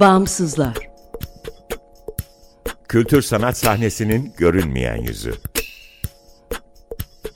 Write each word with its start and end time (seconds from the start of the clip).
Bağımsızlar 0.00 0.74
Kültür 2.88 3.22
sanat 3.22 3.58
sahnesinin 3.58 4.32
görünmeyen 4.36 4.96
yüzü. 4.96 5.34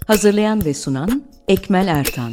Hazırlayan 0.07 0.65
ve 0.65 0.75
sunan 0.75 1.25
Ekmel 1.49 1.89
Ertan 1.89 2.33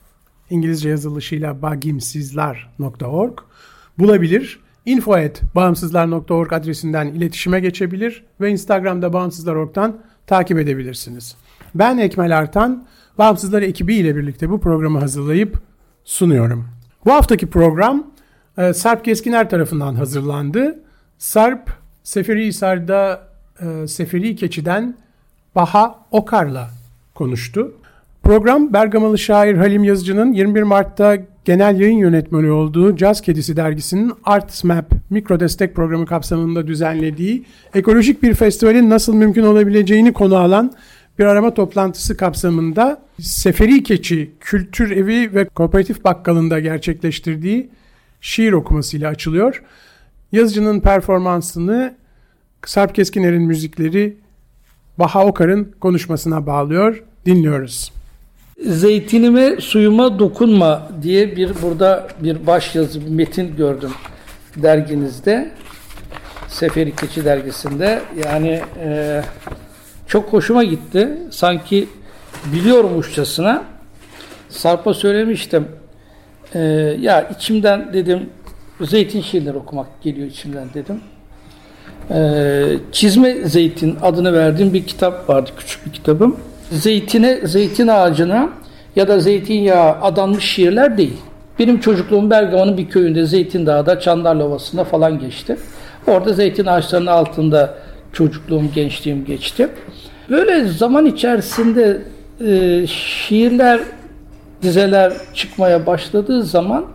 İngilizce 0.51 0.89
yazılışıyla 0.89 1.61
bagimsizler.org 1.61 3.39
bulabilir. 3.99 4.59
Info 4.85 5.13
at 5.13 5.41
bağımsızlar.org 5.55 6.53
adresinden 6.53 7.07
iletişime 7.07 7.59
geçebilir 7.59 8.23
ve 8.41 8.51
Instagram'da 8.51 9.13
bağımsızlar.org'dan 9.13 10.01
takip 10.27 10.59
edebilirsiniz. 10.59 11.35
Ben 11.75 11.97
Ekmel 11.97 12.37
Artan, 12.37 12.85
Bağımsızlar 13.17 13.61
ekibi 13.61 13.95
ile 13.95 14.15
birlikte 14.15 14.49
bu 14.49 14.59
programı 14.59 14.99
hazırlayıp 14.99 15.59
sunuyorum. 16.05 16.67
Bu 17.05 17.11
haftaki 17.11 17.49
program 17.49 18.11
e, 18.57 18.73
Sarp 18.73 19.05
Keskiner 19.05 19.49
tarafından 19.49 19.95
hazırlandı. 19.95 20.79
Sarp, 21.17 21.69
Seferihisar'da 22.03 23.27
e, 23.59 23.87
Seferi 23.87 24.35
Keçi'den 24.35 24.97
Baha 25.55 26.05
Okar'la 26.11 26.69
konuştu. 27.15 27.73
Program 28.23 28.73
Bergamalı 28.73 29.17
şair 29.17 29.55
Halim 29.55 29.83
Yazıcı'nın 29.83 30.33
21 30.33 30.63
Mart'ta 30.63 31.17
genel 31.45 31.79
yayın 31.79 31.97
yönetmeni 31.97 32.51
olduğu 32.51 32.95
Caz 32.95 33.21
Kedisi 33.21 33.57
dergisinin 33.57 34.13
Arts 34.23 34.63
Map 34.63 34.91
mikro 35.09 35.39
destek 35.39 35.75
programı 35.75 36.05
kapsamında 36.05 36.67
düzenlediği 36.67 37.45
ekolojik 37.73 38.23
bir 38.23 38.33
festivalin 38.33 38.89
nasıl 38.89 39.15
mümkün 39.15 39.43
olabileceğini 39.43 40.13
konu 40.13 40.35
alan 40.35 40.73
bir 41.19 41.25
arama 41.25 41.53
toplantısı 41.53 42.17
kapsamında 42.17 43.01
Seferi 43.19 43.83
Keçi 43.83 44.31
Kültür 44.39 44.91
Evi 44.91 45.35
ve 45.35 45.45
Kooperatif 45.45 46.03
Bakkalı'nda 46.03 46.59
gerçekleştirdiği 46.59 47.69
şiir 48.21 48.53
okumasıyla 48.53 49.09
açılıyor. 49.09 49.63
Yazıcının 50.31 50.79
performansını 50.79 51.95
Sarp 52.65 52.95
Keskiner'in 52.95 53.43
müzikleri 53.43 54.17
Baha 54.99 55.25
Okar'ın 55.25 55.71
konuşmasına 55.79 56.45
bağlıyor. 56.45 57.03
Dinliyoruz 57.25 58.00
zeytinime 58.65 59.61
suyuma 59.61 60.19
dokunma 60.19 60.89
diye 61.01 61.35
bir 61.35 61.61
burada 61.61 62.07
bir 62.19 62.47
baş 62.47 62.75
yazı 62.75 63.05
bir 63.05 63.11
metin 63.11 63.55
gördüm 63.55 63.91
derginizde. 64.55 65.51
Seferi 66.47 66.95
Keçi 66.95 67.25
dergisinde. 67.25 68.01
Yani 68.25 68.61
e, 68.83 69.21
çok 70.07 70.33
hoşuma 70.33 70.63
gitti. 70.63 71.17
Sanki 71.31 71.87
biliyormuşçasına 72.53 73.63
Sarp'a 74.49 74.93
söylemiştim. 74.93 75.67
E, 76.53 76.59
ya 76.99 77.29
içimden 77.29 77.93
dedim 77.93 78.29
zeytin 78.81 79.21
şiirleri 79.21 79.57
okumak 79.57 80.01
geliyor 80.01 80.27
içimden 80.27 80.67
dedim. 80.73 81.01
E, 82.09 82.77
Çizme 82.91 83.33
Zeytin 83.33 83.97
adını 84.01 84.33
verdiğim 84.33 84.73
bir 84.73 84.85
kitap 84.85 85.29
vardı. 85.29 85.49
Küçük 85.57 85.85
bir 85.85 85.91
kitabım 85.91 86.37
zeytine, 86.71 87.39
zeytin 87.43 87.87
ağacına 87.87 88.49
ya 88.95 89.07
da 89.07 89.19
zeytinyağı 89.19 89.91
adanmış 90.01 90.45
şiirler 90.45 90.97
değil. 90.97 91.17
Benim 91.59 91.79
çocukluğum 91.79 92.29
Bergama'nın 92.29 92.77
bir 92.77 92.89
köyünde 92.89 93.25
Zeytin 93.25 93.65
Dağı'da 93.65 93.99
Çandarlı 93.99 94.43
Ovası'nda 94.43 94.83
falan 94.83 95.19
geçti. 95.19 95.57
Orada 96.07 96.33
zeytin 96.33 96.65
ağaçlarının 96.65 97.07
altında 97.07 97.73
çocukluğum, 98.13 98.71
gençliğim 98.75 99.25
geçti. 99.25 99.69
Böyle 100.29 100.65
zaman 100.65 101.05
içerisinde 101.05 102.01
e, 102.45 102.87
şiirler, 102.87 103.79
dizeler 104.61 105.13
çıkmaya 105.33 105.85
başladığı 105.85 106.43
zaman 106.43 106.85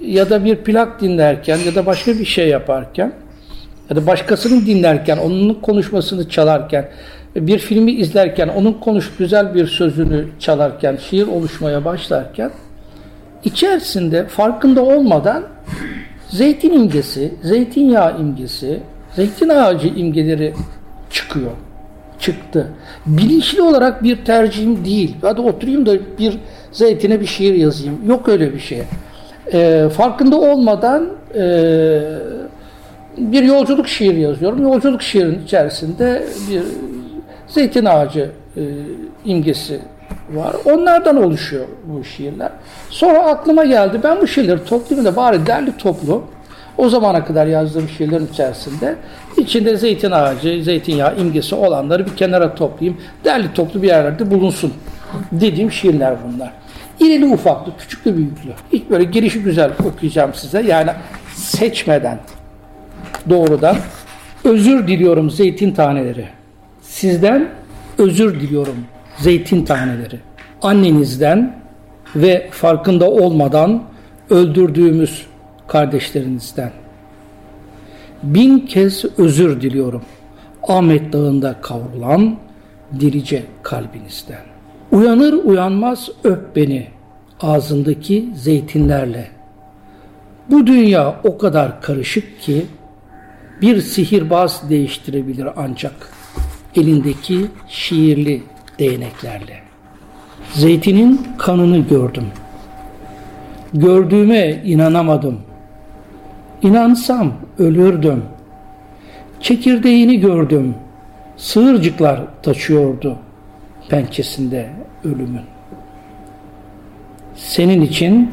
ya 0.00 0.30
da 0.30 0.44
bir 0.44 0.56
plak 0.56 1.00
dinlerken 1.00 1.58
ya 1.66 1.74
da 1.74 1.86
başka 1.86 2.12
bir 2.12 2.24
şey 2.24 2.48
yaparken 2.48 3.12
ya 3.90 3.96
da 3.96 4.06
başkasının 4.06 4.66
dinlerken, 4.66 5.18
onun 5.18 5.54
konuşmasını 5.54 6.28
çalarken 6.28 6.88
bir 7.36 7.58
filmi 7.58 7.92
izlerken, 7.92 8.48
onun 8.48 8.72
konuş 8.72 9.12
güzel 9.18 9.54
bir 9.54 9.66
sözünü 9.66 10.26
çalarken, 10.38 10.96
şiir 10.96 11.26
oluşmaya 11.26 11.84
başlarken 11.84 12.50
içerisinde 13.44 14.26
farkında 14.26 14.82
olmadan 14.82 15.44
zeytin 16.28 16.72
imgesi, 16.72 17.34
zeytinyağı 17.42 18.20
imgesi, 18.20 18.80
zeytin 19.16 19.48
ağacı 19.48 19.88
imgeleri 19.88 20.54
çıkıyor. 21.10 21.50
Çıktı. 22.18 22.68
Bilinçli 23.06 23.62
olarak 23.62 24.02
bir 24.02 24.24
tercihim 24.24 24.84
değil. 24.84 25.16
Hadi 25.22 25.40
oturayım 25.40 25.86
da 25.86 25.92
bir 26.18 26.38
zeytine 26.72 27.20
bir 27.20 27.26
şiir 27.26 27.54
yazayım. 27.54 28.08
Yok 28.08 28.28
öyle 28.28 28.54
bir 28.54 28.58
şey. 28.58 28.82
E, 29.52 29.88
farkında 29.88 30.36
olmadan 30.36 31.08
e, 31.34 31.42
bir 33.18 33.42
yolculuk 33.42 33.88
şiir 33.88 34.14
yazıyorum. 34.14 34.62
Yolculuk 34.62 35.02
şiirin 35.02 35.42
içerisinde 35.44 36.24
bir 36.50 36.62
zeytin 37.54 37.84
ağacı 37.84 38.30
e, 38.56 38.62
imgesi 39.24 39.80
var. 40.34 40.56
Onlardan 40.64 41.24
oluşuyor 41.24 41.64
bu 41.84 42.04
şiirler. 42.04 42.50
Sonra 42.90 43.18
aklıma 43.18 43.64
geldi 43.64 44.00
ben 44.02 44.20
bu 44.20 44.26
şiirleri 44.26 44.64
toplayayım 44.64 45.12
da 45.12 45.16
bari 45.16 45.46
derli 45.46 45.76
toplu 45.76 46.22
o 46.78 46.88
zamana 46.88 47.24
kadar 47.24 47.46
yazdığım 47.46 47.88
şiirlerin 47.88 48.26
içerisinde 48.32 48.96
içinde 49.36 49.76
zeytin 49.76 50.10
ağacı, 50.10 50.64
zeytinyağı 50.64 51.20
imgesi 51.20 51.54
olanları 51.54 52.06
bir 52.06 52.16
kenara 52.16 52.54
toplayayım. 52.54 53.00
Derli 53.24 53.54
toplu 53.54 53.82
bir 53.82 53.88
yerlerde 53.88 54.30
bulunsun 54.30 54.72
dediğim 55.32 55.72
şiirler 55.72 56.14
bunlar. 56.26 56.52
İrili 57.00 57.26
ufaklı, 57.26 57.72
küçüklü 57.78 58.16
büyüklü. 58.16 58.50
İlk 58.72 58.90
böyle 58.90 59.04
girişi 59.04 59.42
güzel 59.42 59.70
okuyacağım 59.84 60.34
size. 60.34 60.62
Yani 60.62 60.90
seçmeden 61.34 62.18
doğrudan 63.30 63.76
özür 64.44 64.86
diliyorum 64.86 65.30
zeytin 65.30 65.72
taneleri. 65.72 66.28
Sizden 67.02 67.48
özür 67.98 68.40
diliyorum 68.40 68.76
zeytin 69.18 69.64
taneleri. 69.64 70.18
Annenizden 70.62 71.56
ve 72.16 72.48
farkında 72.50 73.10
olmadan 73.10 73.82
öldürdüğümüz 74.30 75.26
kardeşlerinizden. 75.68 76.70
Bin 78.22 78.58
kez 78.58 79.04
özür 79.18 79.60
diliyorum. 79.60 80.02
Ahmet 80.68 81.12
Dağı'nda 81.12 81.60
kavrulan 81.60 82.36
dirice 83.00 83.42
kalbinizden. 83.62 84.42
Uyanır 84.92 85.32
uyanmaz 85.32 86.08
öp 86.24 86.56
beni 86.56 86.86
ağzındaki 87.40 88.28
zeytinlerle. 88.34 89.28
Bu 90.50 90.66
dünya 90.66 91.20
o 91.24 91.38
kadar 91.38 91.80
karışık 91.82 92.40
ki 92.40 92.66
bir 93.60 93.80
sihirbaz 93.80 94.70
değiştirebilir 94.70 95.48
ancak 95.56 96.21
elindeki 96.76 97.46
şiirli 97.68 98.42
değneklerle. 98.78 99.62
Zeytinin 100.52 101.20
kanını 101.38 101.78
gördüm. 101.78 102.26
Gördüğüme 103.74 104.62
inanamadım. 104.64 105.38
İnansam 106.62 107.32
ölürdüm. 107.58 108.22
Çekirdeğini 109.40 110.20
gördüm. 110.20 110.74
Sığırcıklar 111.36 112.20
taşıyordu 112.42 113.18
pençesinde 113.88 114.70
ölümün. 115.04 115.42
Senin 117.36 117.82
için 117.82 118.30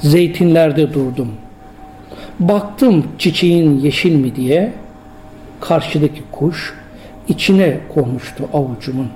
zeytinlerde 0.00 0.94
durdum. 0.94 1.32
Baktım 2.40 3.06
çiçeğin 3.18 3.80
yeşil 3.80 4.14
mi 4.14 4.36
diye. 4.36 4.72
Karşıdaki 5.60 6.22
kuş 6.32 6.74
içine 7.32 7.80
konmuştu 7.94 8.48
avucumun. 8.52 9.08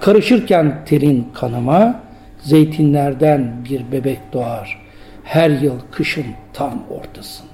Karışırken 0.00 0.84
terin 0.86 1.28
kanıma 1.34 2.00
zeytinlerden 2.40 3.52
bir 3.70 3.92
bebek 3.92 4.18
doğar. 4.32 4.84
Her 5.24 5.50
yıl 5.50 5.78
kışın 5.90 6.26
tam 6.52 6.82
ortasında. 6.90 7.48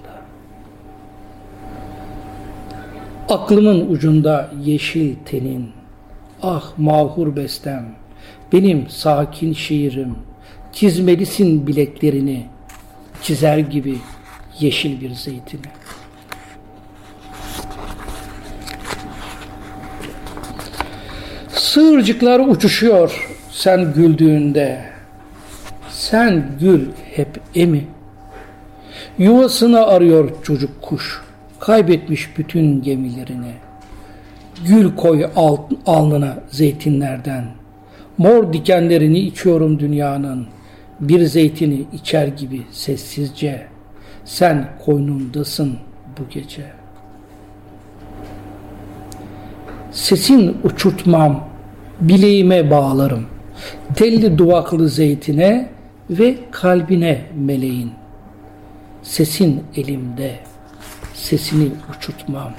Aklımın 3.28 3.90
ucunda 3.90 4.50
yeşil 4.64 5.14
tenin, 5.24 5.70
ah 6.42 6.72
mahur 6.76 7.36
bestem, 7.36 7.84
benim 8.52 8.88
sakin 8.88 9.52
şiirim, 9.52 10.14
çizmelisin 10.72 11.66
bileklerini, 11.66 12.46
çizer 13.22 13.58
gibi 13.58 13.98
yeşil 14.60 15.00
bir 15.00 15.14
zeytini. 15.14 15.79
Sığırcıklar 21.60 22.40
uçuşuyor 22.40 23.28
sen 23.50 23.92
güldüğünde. 23.94 24.80
Sen 25.90 26.44
gül 26.60 26.88
hep 27.14 27.40
emi. 27.54 27.84
Yuvasını 29.18 29.86
arıyor 29.86 30.30
çocuk 30.42 30.82
kuş. 30.82 31.22
Kaybetmiş 31.58 32.38
bütün 32.38 32.82
gemilerini. 32.82 33.52
Gül 34.66 34.96
koy 34.96 35.26
alt, 35.36 35.72
alnına 35.86 36.38
zeytinlerden. 36.50 37.44
Mor 38.18 38.52
dikenlerini 38.52 39.18
içiyorum 39.18 39.78
dünyanın. 39.78 40.46
Bir 41.00 41.24
zeytini 41.24 41.84
içer 41.92 42.26
gibi 42.26 42.62
sessizce. 42.70 43.66
Sen 44.24 44.68
koynumdasın 44.84 45.78
bu 46.18 46.22
gece. 46.30 46.64
Sesin 49.92 50.56
uçurtmam, 50.64 51.49
bileğime 52.00 52.70
bağlarım. 52.70 53.26
Telli 53.94 54.38
duvaklı 54.38 54.88
zeytine 54.88 55.68
ve 56.10 56.34
kalbine 56.50 57.22
meleğin. 57.36 57.90
Sesin 59.02 59.64
elimde, 59.76 60.34
sesini 61.14 61.68
uçurtmam. 61.96 62.52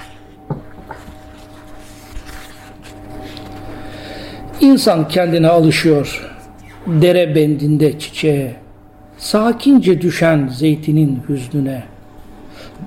İnsan 4.60 5.08
kendine 5.08 5.48
alışıyor. 5.48 6.28
Dere 6.86 7.34
bendinde 7.34 7.98
çiçeğe, 7.98 8.56
sakince 9.18 10.00
düşen 10.00 10.48
zeytinin 10.48 11.22
hüznüne. 11.28 11.82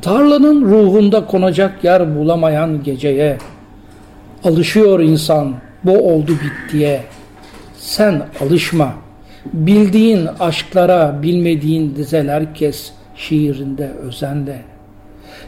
Tarlanın 0.02 0.66
ruhunda 0.66 1.26
konacak 1.26 1.84
yer 1.84 2.16
bulamayan 2.16 2.84
geceye. 2.84 3.38
Alışıyor 4.44 5.00
insan 5.00 5.56
bu 5.86 6.14
oldu 6.14 6.32
bittiye. 6.32 7.04
Sen 7.78 8.28
alışma. 8.42 8.94
Bildiğin 9.54 10.28
aşklara 10.40 11.20
bilmediğin 11.24 11.96
dizeler 11.96 12.54
kes 12.56 12.92
şiirinde 13.16 13.92
özenle. 14.04 14.62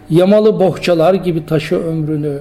Yamalı 0.09 0.59
bohçalar 0.59 1.13
gibi 1.13 1.45
taşı 1.45 1.75
ömrünü. 1.75 2.39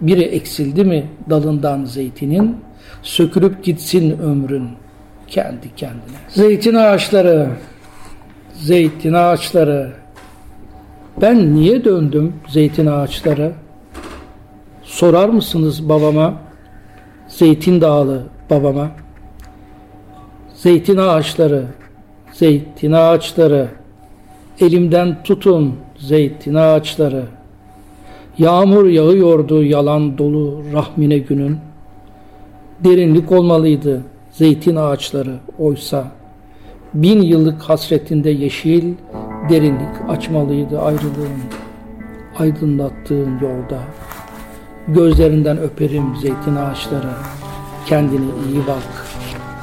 Biri 0.00 0.22
eksildi 0.22 0.84
mi 0.84 1.06
dalından 1.30 1.84
zeytinin, 1.84 2.56
sökülüp 3.02 3.64
gitsin 3.64 4.18
ömrün 4.18 4.68
kendi 5.28 5.74
kendine. 5.76 6.16
Zeytin 6.28 6.74
ağaçları, 6.74 7.48
zeytin 8.54 9.12
ağaçları. 9.12 9.92
Ben 11.20 11.54
niye 11.54 11.84
döndüm 11.84 12.32
zeytin 12.48 12.86
ağaçları? 12.86 13.52
Sorar 14.82 15.28
mısınız 15.28 15.88
babama? 15.88 16.45
Zeytin 17.36 17.80
dağlı 17.80 18.22
babama. 18.50 18.90
Zeytin 20.54 20.96
ağaçları, 20.96 21.64
zeytin 22.32 22.92
ağaçları. 22.92 23.68
Elimden 24.60 25.22
tutun 25.24 25.74
zeytin 25.98 26.54
ağaçları. 26.54 27.24
Yağmur 28.38 28.86
yağıyordu 28.86 29.64
yalan 29.64 30.18
dolu 30.18 30.62
rahmine 30.72 31.18
günün. 31.18 31.58
Derinlik 32.84 33.32
olmalıydı 33.32 34.02
zeytin 34.32 34.76
ağaçları 34.76 35.36
oysa. 35.58 36.12
Bin 36.94 37.22
yıllık 37.22 37.62
hasretinde 37.62 38.30
yeşil 38.30 38.94
derinlik 39.50 40.08
açmalıydı 40.08 40.80
ayrılığın. 40.80 41.40
Aydınlattığın 42.38 43.38
yolda. 43.40 43.80
Gözlerinden 44.88 45.58
öperim 45.58 46.16
zeytin 46.16 46.56
ağaçları. 46.56 47.08
Kendine 47.86 48.26
iyi 48.48 48.66
bak 48.66 49.06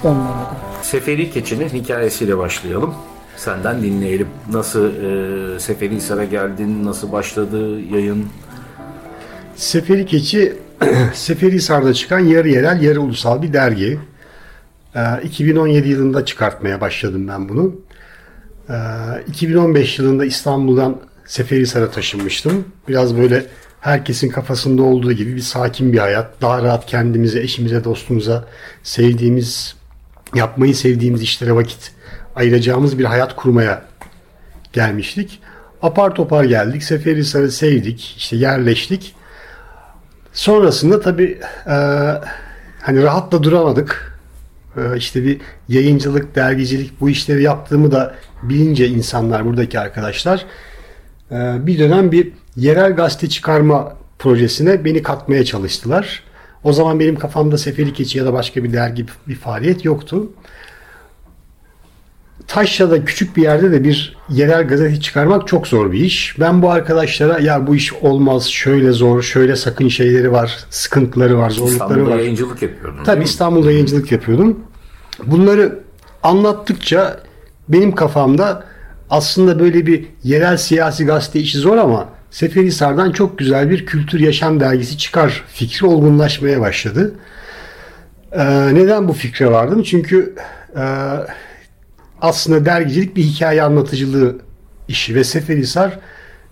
onlara 0.04 0.28
da. 0.28 0.58
Seferi 0.82 1.32
Keçi'nin 1.32 1.70
hikayesiyle 1.70 2.38
başlayalım. 2.38 2.94
Senden 3.38 3.82
dinleyelim. 3.82 4.28
Nasıl 4.52 4.86
e, 4.86 5.60
Seferihisar'a 5.60 6.24
geldin, 6.26 6.86
nasıl 6.86 7.12
başladı 7.12 7.80
yayın? 7.80 8.26
Seferi 9.56 10.06
Keçi 10.06 10.54
Seferihisar'da 11.14 11.94
çıkan 11.94 12.20
yarı 12.20 12.50
yerel, 12.50 12.82
yarı 12.82 13.02
ulusal 13.02 13.42
bir 13.42 13.54
dergi. 13.54 14.00
Ee, 14.96 15.00
2017 15.24 15.90
yılında 15.90 16.26
çıkartmaya 16.26 16.82
başladım 16.82 17.28
ben 17.28 17.50
bunu. 17.50 17.76
Ee, 18.70 18.74
2015 19.28 20.00
yılında 20.00 20.26
İstanbul'dan 20.26 20.98
Seferihisar'a 21.26 21.92
taşınmıştım. 21.92 22.66
Biraz 22.88 23.18
böyle 23.18 23.46
herkesin 23.84 24.30
kafasında 24.30 24.84
olduğu 24.84 25.14
gibi 25.14 25.36
bir 25.36 25.42
sakin 25.42 25.94
bir 25.94 25.98
hayat. 25.98 26.42
Daha 26.42 26.64
rahat 26.64 26.86
kendimize, 26.86 27.40
eşimize, 27.40 27.84
dostumuza 27.84 28.46
sevdiğimiz, 28.84 29.76
yapmayı 30.36 30.76
sevdiğimiz 30.76 31.22
işlere 31.22 31.56
vakit 31.56 31.92
ayıracağımız 32.36 33.00
bir 33.00 33.06
hayat 33.06 33.36
kurmaya 33.36 33.86
gelmiştik. 34.74 35.40
Apar 35.82 36.16
topar 36.16 36.44
geldik. 36.44 36.84
Seferihisar'ı 36.84 37.52
sevdik. 37.52 38.16
işte 38.18 38.36
yerleştik. 38.36 39.16
Sonrasında 40.34 41.02
tabii 41.02 41.40
e, 41.68 41.76
hani 42.82 43.04
rahat 43.04 43.32
da 43.32 43.44
duramadık. 43.44 44.20
E, 44.78 44.98
işte 44.98 45.24
bir 45.24 45.42
yayıncılık, 45.70 46.36
dergicilik 46.36 47.02
bu 47.02 47.10
işleri 47.10 47.44
yaptığımı 47.44 47.92
da 47.92 48.16
bilince 48.44 48.88
insanlar, 48.88 49.46
buradaki 49.46 49.80
arkadaşlar 49.80 50.46
e, 51.32 51.68
bir 51.68 51.80
dönem 51.80 52.12
bir 52.12 52.32
yerel 52.58 52.96
gazete 52.96 53.30
çıkarma 53.30 53.94
projesine 54.20 54.86
beni 54.86 55.02
katmaya 55.02 55.46
çalıştılar. 55.46 56.24
O 56.64 56.74
zaman 56.74 57.00
benim 57.00 57.16
kafamda 57.16 57.58
Seferi 57.58 57.94
Keçi 57.94 58.18
ya 58.18 58.26
da 58.26 58.34
başka 58.34 58.64
bir 58.64 58.74
dergi 58.74 59.06
bir 59.28 59.36
faaliyet 59.36 59.86
yoktu. 59.86 60.30
Taşra'da 62.48 63.06
küçük 63.06 63.38
bir 63.38 63.42
yerde 63.42 63.72
de 63.72 63.84
bir 63.84 64.18
yerel 64.30 64.68
gazete 64.68 65.00
çıkarmak 65.02 65.48
çok 65.48 65.68
zor 65.68 65.92
bir 65.92 66.00
iş. 66.00 66.36
Ben 66.40 66.62
bu 66.62 66.72
arkadaşlara 66.72 67.40
ya 67.40 67.68
bu 67.68 67.76
iş 67.76 67.94
olmaz, 67.94 68.46
şöyle 68.50 68.92
zor, 68.92 69.22
şöyle 69.22 69.56
sakın 69.56 69.88
şeyleri 69.88 70.32
var, 70.32 70.66
sıkıntıları 70.70 71.38
var, 71.38 71.50
zorlukları 71.50 71.74
İstanbul'da 71.74 72.12
var. 72.12 72.18
yayıncılık 72.18 72.62
yapıyordun. 72.62 72.96
değil 72.96 73.06
Tabii? 73.06 73.24
İstanbul'da 73.24 73.72
yayıncılık 73.72 74.12
yapıyordum. 74.12 74.60
Bunları 75.26 75.80
anlattıkça 76.24 77.20
benim 77.70 77.96
kafamda 77.96 78.64
aslında 79.10 79.60
böyle 79.60 79.86
bir 79.88 80.06
yerel 80.24 80.58
siyasi 80.58 81.06
gazete 81.06 81.40
işi 81.40 81.58
zor 81.58 81.78
ama 81.78 82.10
Seferihisar'dan 82.34 83.12
çok 83.12 83.38
güzel 83.38 83.70
bir 83.70 83.86
kültür 83.86 84.20
yaşam 84.20 84.60
dergisi 84.60 84.98
çıkar 84.98 85.44
fikri 85.48 85.88
olgunlaşmaya 85.88 86.62
başladı. 86.62 87.16
Ee, 88.32 88.76
neden 88.76 89.08
bu 89.08 89.14
fikre 89.14 89.52
vardım? 89.52 89.84
Çünkü 89.84 90.36
e, 90.76 90.84
aslında 92.22 92.66
dergicilik 92.66 93.16
bir 93.16 93.24
hikaye 93.24 93.64
anlatıcılığı 93.64 94.38
işi 94.88 95.16
ve 95.16 95.24
Seferihisar 95.24 96.00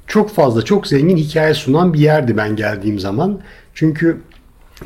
çok 0.08 0.36
fazla, 0.36 0.66
çok 0.66 0.88
zengin 0.88 1.18
hikaye 1.18 1.54
sunan 1.54 1.94
bir 1.94 2.00
yerdi 2.00 2.38
ben 2.38 2.56
geldiğim 2.56 3.00
zaman. 3.00 3.42
Çünkü 3.74 4.22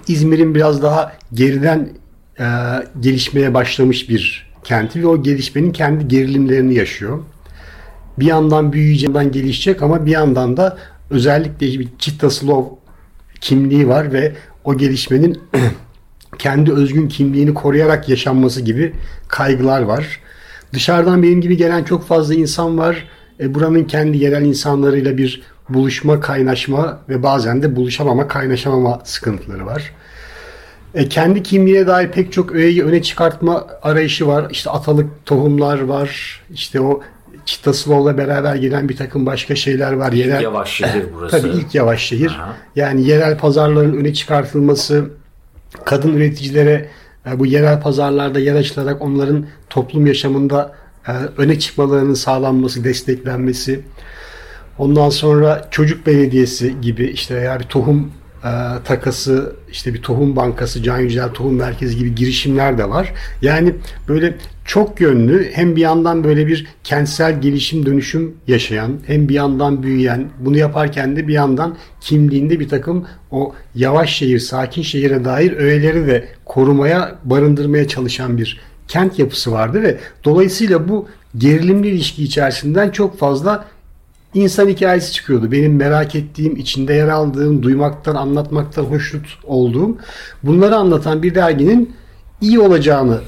İzmir'in 0.07 0.55
biraz 0.55 0.83
daha 0.83 1.13
geriden 1.33 1.89
e, 2.39 2.45
gelişmeye 2.99 3.53
başlamış 3.53 4.09
bir 4.09 4.51
kenti 4.63 5.01
ve 5.01 5.07
o 5.07 5.23
gelişmenin 5.23 5.71
kendi 5.71 6.07
gerilimlerini 6.07 6.73
yaşıyor. 6.73 7.19
Bir 8.19 8.25
yandan 8.25 8.73
büyüyeceğinden 8.73 9.31
gelişecek 9.31 9.81
ama 9.81 10.05
bir 10.05 10.11
yandan 10.11 10.57
da 10.57 10.77
özellikle 11.09 11.79
bir 11.79 11.87
Çittaslov 11.99 12.65
kimliği 13.41 13.87
var 13.87 14.13
ve 14.13 14.31
o 14.63 14.77
gelişmenin 14.77 15.41
kendi 16.37 16.71
özgün 16.71 17.07
kimliğini 17.07 17.53
koruyarak 17.53 18.09
yaşanması 18.09 18.61
gibi 18.61 18.93
kaygılar 19.27 19.81
var. 19.81 20.19
Dışarıdan 20.73 21.23
benim 21.23 21.41
gibi 21.41 21.57
gelen 21.57 21.83
çok 21.83 22.07
fazla 22.07 22.33
insan 22.33 22.77
var. 22.77 23.07
E, 23.39 23.53
buranın 23.53 23.83
kendi 23.83 24.17
yerel 24.17 24.45
insanlarıyla 24.45 25.17
bir 25.17 25.43
buluşma, 25.69 26.19
kaynaşma 26.19 26.99
ve 27.09 27.23
bazen 27.23 27.63
de 27.63 27.75
buluşamama, 27.75 28.27
kaynaşamama 28.27 29.01
sıkıntıları 29.03 29.65
var. 29.65 29.91
E, 30.93 31.09
kendi 31.09 31.43
kimliğine 31.43 31.87
dair 31.87 32.11
pek 32.11 32.31
çok 32.31 32.51
öğeyi 32.51 32.83
öne 32.83 33.01
çıkartma 33.01 33.67
arayışı 33.81 34.27
var. 34.27 34.47
İşte 34.51 34.69
atalık 34.69 35.25
tohumlar 35.25 35.81
var. 35.81 36.41
İşte 36.49 36.81
o 36.81 37.01
Çıtasıloğlu'la 37.45 38.17
beraber 38.17 38.55
gelen 38.55 38.89
bir 38.89 38.97
takım 38.97 39.25
başka 39.25 39.55
şeyler 39.55 39.93
var. 39.93 40.11
Yerel, 40.11 40.41
Yavaş 40.41 40.71
şehir 40.71 41.05
burası. 41.13 41.41
Tabii 41.41 41.53
ilk 41.53 41.75
yavaş 41.75 42.01
şehir. 42.01 42.29
Aha. 42.29 42.55
Yani 42.75 43.07
yerel 43.07 43.37
pazarların 43.37 43.97
öne 43.97 44.13
çıkartılması, 44.13 45.09
kadın 45.85 46.13
üreticilere 46.13 46.89
e, 47.29 47.39
bu 47.39 47.45
yerel 47.45 47.81
pazarlarda 47.81 48.39
yer 48.39 48.55
açılarak 48.55 49.01
onların 49.01 49.45
toplum 49.69 50.07
yaşamında 50.07 50.75
e, 51.07 51.11
öne 51.37 51.59
çıkmalarının 51.59 52.13
sağlanması, 52.13 52.83
desteklenmesi. 52.83 53.81
Ondan 54.77 55.09
sonra 55.09 55.67
çocuk 55.71 56.07
belediyesi 56.07 56.81
gibi 56.81 57.05
işte 57.05 57.57
bir 57.59 57.65
tohum 57.65 58.11
e, 58.43 58.51
takası, 58.85 59.55
işte 59.71 59.93
bir 59.93 60.01
tohum 60.01 60.35
bankası, 60.35 60.83
Can 60.83 60.99
Yücel 60.99 61.29
Tohum 61.29 61.55
Merkezi 61.55 61.97
gibi 61.97 62.15
girişimler 62.15 62.77
de 62.77 62.89
var. 62.89 63.13
Yani 63.41 63.75
böyle 64.07 64.35
çok 64.65 65.01
yönlü 65.01 65.51
hem 65.53 65.75
bir 65.75 65.81
yandan 65.81 66.23
böyle 66.23 66.47
bir 66.47 66.67
kentsel 66.83 67.41
gelişim 67.41 67.85
dönüşüm 67.85 68.35
yaşayan 68.47 68.91
hem 69.07 69.29
bir 69.29 69.33
yandan 69.33 69.83
büyüyen 69.83 70.29
bunu 70.39 70.57
yaparken 70.57 71.15
de 71.15 71.27
bir 71.27 71.33
yandan 71.33 71.75
kimliğinde 72.01 72.59
bir 72.59 72.69
takım 72.69 73.05
o 73.31 73.53
yavaş 73.75 74.15
şehir, 74.15 74.39
sakin 74.39 74.81
şehire 74.81 75.25
dair 75.25 75.57
öğeleri 75.57 76.07
de 76.07 76.27
korumaya, 76.45 77.15
barındırmaya 77.23 77.87
çalışan 77.87 78.37
bir 78.37 78.59
kent 78.87 79.19
yapısı 79.19 79.51
vardı 79.51 79.81
ve 79.81 79.97
dolayısıyla 80.23 80.89
bu 80.89 81.07
gerilimli 81.37 81.87
ilişki 81.87 82.23
içerisinden 82.23 82.89
çok 82.89 83.19
fazla 83.19 83.65
insan 84.33 84.67
hikayesi 84.67 85.11
çıkıyordu. 85.13 85.51
Benim 85.51 85.75
merak 85.75 86.15
ettiğim, 86.15 86.55
içinde 86.55 86.93
yer 86.93 87.07
aldığım, 87.07 87.63
duymaktan, 87.63 88.15
anlatmaktan 88.15 88.83
hoşnut 88.83 89.25
olduğum 89.43 89.97
bunları 90.43 90.75
anlatan 90.75 91.23
bir 91.23 91.35
derginin 91.35 91.93
iyi 92.41 92.59
olacağını 92.59 93.19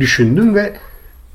düşündüm 0.00 0.54
ve 0.54 0.76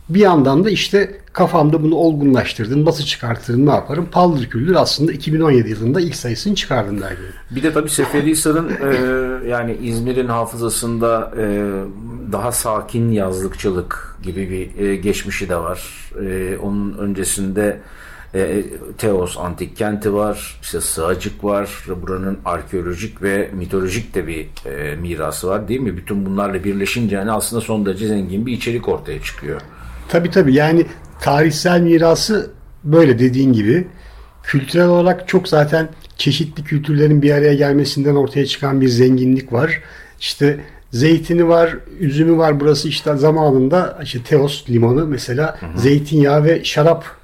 bir 0.09 0.19
yandan 0.19 0.65
da 0.65 0.69
işte 0.69 1.19
kafamda 1.33 1.83
bunu 1.83 1.95
olgunlaştırdım. 1.95 2.85
Nasıl 2.85 3.03
çıkartırım, 3.03 3.65
ne 3.65 3.71
yaparım? 3.71 4.07
Paldır 4.11 4.49
küldür 4.49 4.75
aslında 4.75 5.11
2017 5.11 5.69
yılında 5.69 6.01
ilk 6.01 6.15
sayısını 6.15 6.55
çıkardım 6.55 7.01
derginin. 7.01 7.29
Bir 7.51 7.63
de 7.63 7.73
tabii 7.73 7.89
Seferihisar'ın 7.89 8.69
e, 8.69 9.49
yani 9.49 9.77
İzmir'in 9.83 10.27
hafızasında 10.27 11.31
e, 11.37 11.71
daha 12.31 12.51
sakin 12.51 13.11
yazlıkçılık 13.11 14.17
gibi 14.23 14.49
bir 14.49 14.85
e, 14.85 14.95
geçmişi 14.95 15.49
de 15.49 15.55
var. 15.55 16.11
E, 16.25 16.57
onun 16.57 16.97
öncesinde 16.97 17.79
e, 18.35 18.63
Teos 18.97 19.37
antik 19.37 19.77
kenti 19.77 20.13
var, 20.13 20.59
işte 20.61 20.81
Sığacık 20.81 21.43
var, 21.43 21.69
buranın 22.01 22.37
arkeolojik 22.45 23.21
ve 23.21 23.49
mitolojik 23.53 24.15
de 24.15 24.27
bir 24.27 24.47
e, 24.65 24.95
mirası 24.95 25.47
var 25.47 25.67
değil 25.67 25.79
mi? 25.79 25.97
Bütün 25.97 26.25
bunlarla 26.25 26.63
birleşince 26.63 27.15
yani 27.15 27.31
aslında 27.31 27.61
son 27.61 27.85
derece 27.85 28.07
zengin 28.07 28.45
bir 28.45 28.53
içerik 28.53 28.87
ortaya 28.87 29.21
çıkıyor. 29.21 29.61
Tabii 30.09 30.31
tabii 30.31 30.53
yani 30.53 30.85
tarihsel 31.21 31.81
mirası 31.81 32.51
böyle 32.83 33.19
dediğin 33.19 33.53
gibi 33.53 33.87
kültürel 34.43 34.87
olarak 34.87 35.27
çok 35.27 35.47
zaten 35.47 35.89
çeşitli 36.17 36.63
kültürlerin 36.63 37.21
bir 37.21 37.31
araya 37.31 37.53
gelmesinden 37.53 38.15
ortaya 38.15 38.45
çıkan 38.45 38.81
bir 38.81 38.87
zenginlik 38.87 39.53
var. 39.53 39.81
İşte 40.19 40.59
zeytini 40.91 41.47
var, 41.47 41.77
üzümü 41.99 42.37
var. 42.37 42.59
Burası 42.59 42.87
işte 42.87 43.17
zamanında 43.17 43.99
işte 44.03 44.23
Teos 44.23 44.69
limanı 44.69 45.05
mesela 45.05 45.61
hı 45.61 45.65
hı. 45.65 45.79
zeytinyağı 45.79 46.43
ve 46.43 46.63
şarap 46.63 47.18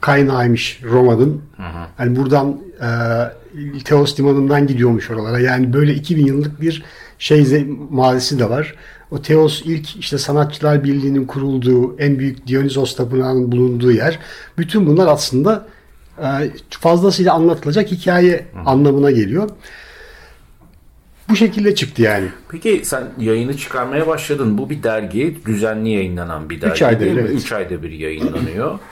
kaynağıymış 0.00 0.80
Roma'nın. 0.84 1.42
Yani 1.98 2.16
buradan 2.16 2.60
e, 2.80 3.80
Teos 3.84 4.20
limanından 4.20 4.66
gidiyormuş 4.66 5.10
oralara. 5.10 5.40
Yani 5.40 5.72
böyle 5.72 5.94
2000 5.94 6.26
yıllık 6.26 6.60
bir 6.60 6.82
şey 7.18 7.66
mazisi 7.90 8.38
de 8.38 8.50
var. 8.50 8.74
O 9.10 9.22
Teos 9.22 9.62
ilk 9.64 9.96
işte 9.96 10.18
sanatçılar 10.18 10.84
birliğinin 10.84 11.26
kurulduğu, 11.26 11.98
en 11.98 12.18
büyük 12.18 12.46
Dionysos 12.46 12.96
tapınağının 12.96 13.52
bulunduğu 13.52 13.92
yer. 13.92 14.18
Bütün 14.58 14.86
bunlar 14.86 15.06
aslında 15.06 15.66
e, 16.18 16.26
fazlasıyla 16.70 17.34
anlatılacak 17.34 17.90
hikaye 17.90 18.46
Hı. 18.52 18.60
anlamına 18.70 19.10
geliyor. 19.10 19.50
Bu 21.28 21.36
şekilde 21.36 21.74
çıktı 21.74 22.02
yani. 22.02 22.28
Peki 22.48 22.80
sen 22.84 23.04
yayını 23.18 23.56
çıkarmaya 23.56 24.06
başladın. 24.06 24.58
Bu 24.58 24.70
bir 24.70 24.82
dergi, 24.82 25.38
düzenli 25.46 25.90
yayınlanan 25.90 26.50
bir 26.50 26.60
dergi. 26.60 26.72
3 26.72 26.82
ayda 26.82 27.00
bir, 27.00 27.16
evet. 27.16 27.30
3 27.30 27.52
ayda 27.52 27.82
bir 27.82 27.90
yayınlanıyor. 27.90 28.78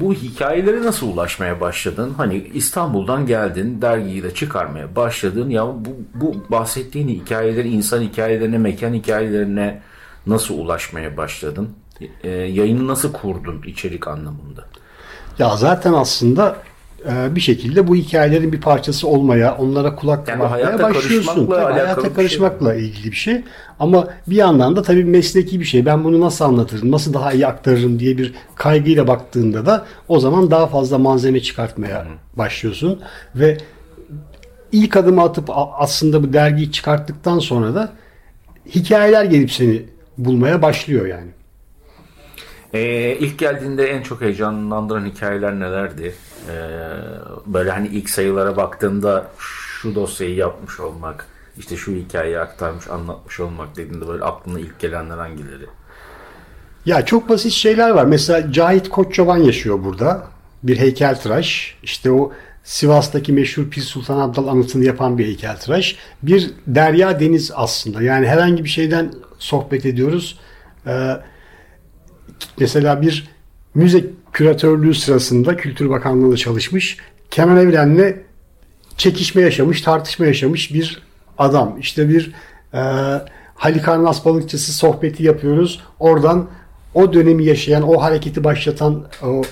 bu 0.00 0.14
hikayelere 0.14 0.82
nasıl 0.82 1.12
ulaşmaya 1.12 1.60
başladın? 1.60 2.14
Hani 2.16 2.50
İstanbul'dan 2.54 3.26
geldin, 3.26 3.82
dergiyi 3.82 4.22
de 4.22 4.34
çıkarmaya 4.34 4.96
başladın. 4.96 5.50
Ya 5.50 5.66
bu, 5.66 5.96
bu 6.14 6.44
bahsettiğin 6.50 7.08
hikayeleri, 7.08 7.68
insan 7.68 8.02
hikayelerine, 8.02 8.58
mekan 8.58 8.94
hikayelerine 8.94 9.80
nasıl 10.26 10.58
ulaşmaya 10.58 11.16
başladın? 11.16 11.70
E, 12.22 12.28
yayını 12.30 12.88
nasıl 12.88 13.12
kurdun 13.12 13.62
içerik 13.66 14.08
anlamında? 14.08 14.64
Ya 15.38 15.56
zaten 15.56 15.92
aslında 15.92 16.56
bir 17.06 17.40
şekilde 17.40 17.88
bu 17.88 17.96
hikayelerin 17.96 18.52
bir 18.52 18.60
parçası 18.60 19.08
olmaya, 19.08 19.56
onlara 19.56 19.96
kulak 19.96 20.28
yani 20.28 20.40
bakmaya 20.40 20.78
başlıyorsun. 20.78 21.46
Tabii, 21.46 21.62
hayata 21.62 22.14
karışmakla 22.14 22.74
şey. 22.74 22.84
ilgili 22.84 23.10
bir 23.10 23.16
şey. 23.16 23.42
Ama 23.80 24.08
bir 24.26 24.36
yandan 24.36 24.76
da 24.76 24.82
tabii 24.82 25.04
mesleki 25.04 25.60
bir 25.60 25.64
şey. 25.64 25.86
Ben 25.86 26.04
bunu 26.04 26.20
nasıl 26.20 26.44
anlatırım, 26.44 26.92
nasıl 26.92 27.14
daha 27.14 27.32
iyi 27.32 27.46
aktarırım 27.46 27.98
diye 27.98 28.18
bir 28.18 28.34
kaygıyla 28.54 29.08
baktığında 29.08 29.66
da 29.66 29.84
o 30.08 30.20
zaman 30.20 30.50
daha 30.50 30.66
fazla 30.66 30.98
malzeme 30.98 31.40
çıkartmaya 31.40 32.06
başlıyorsun. 32.36 33.00
Ve 33.34 33.58
ilk 34.72 34.96
adımı 34.96 35.22
atıp 35.22 35.50
aslında 35.78 36.22
bu 36.22 36.32
dergiyi 36.32 36.72
çıkarttıktan 36.72 37.38
sonra 37.38 37.74
da 37.74 37.92
hikayeler 38.74 39.24
gelip 39.24 39.52
seni 39.52 39.82
bulmaya 40.18 40.62
başlıyor 40.62 41.06
yani. 41.06 41.30
Ee, 42.74 43.16
ilk 43.20 43.38
geldiğinde 43.38 43.86
en 43.86 44.02
çok 44.02 44.20
heyecanlandıran 44.20 45.06
hikayeler 45.06 45.60
nelerdi? 45.60 46.14
Ee, 46.48 46.52
böyle 47.46 47.70
hani 47.70 47.88
ilk 47.88 48.10
sayılara 48.10 48.56
baktığında 48.56 49.26
şu 49.38 49.94
dosyayı 49.94 50.34
yapmış 50.34 50.80
olmak, 50.80 51.26
işte 51.58 51.76
şu 51.76 51.92
hikayeyi 51.92 52.38
aktarmış, 52.38 52.88
anlatmış 52.88 53.40
olmak 53.40 53.76
dediğinde 53.76 54.08
böyle 54.08 54.24
aklına 54.24 54.60
ilk 54.60 54.80
gelenler 54.80 55.18
hangileri? 55.18 55.66
Ya 56.86 57.04
çok 57.04 57.28
basit 57.28 57.52
şeyler 57.52 57.90
var. 57.90 58.04
Mesela 58.04 58.52
Cahit 58.52 58.88
Koççoban 58.88 59.36
yaşıyor 59.36 59.84
burada. 59.84 60.26
Bir 60.62 60.78
heykeltıraş. 60.78 61.78
İşte 61.82 62.10
o 62.10 62.32
Sivas'taki 62.64 63.32
meşhur 63.32 63.70
Pir 63.70 63.80
Sultan 63.80 64.18
Abdal 64.18 64.46
anıtını 64.46 64.84
yapan 64.84 65.18
bir 65.18 65.26
heykeltıraş. 65.26 65.96
Bir 66.22 66.50
derya 66.66 67.20
deniz 67.20 67.52
aslında. 67.54 68.02
Yani 68.02 68.28
herhangi 68.28 68.64
bir 68.64 68.68
şeyden 68.68 69.12
sohbet 69.38 69.86
ediyoruz. 69.86 70.38
Ee, 70.86 71.16
mesela 72.58 73.02
bir 73.02 73.28
müze 73.74 74.04
küratörlüğü 74.32 74.94
sırasında 74.94 75.56
Kültür 75.56 75.90
Bakanlığı'nda 75.90 76.36
çalışmış. 76.36 76.96
Kenan 77.30 77.56
Evren'le 77.56 78.16
çekişme 78.96 79.42
yaşamış, 79.42 79.82
tartışma 79.82 80.26
yaşamış 80.26 80.74
bir 80.74 81.02
adam. 81.38 81.76
İşte 81.80 82.08
bir 82.08 82.32
e, 82.74 82.80
Halikarnas 83.54 84.24
balıkçısı 84.24 84.72
sohbeti 84.72 85.22
yapıyoruz. 85.22 85.82
Oradan 85.98 86.48
o 86.94 87.12
dönemi 87.12 87.44
yaşayan, 87.44 87.82
o 87.82 88.02
hareketi 88.02 88.44
başlatan 88.44 89.04
o 89.22 89.42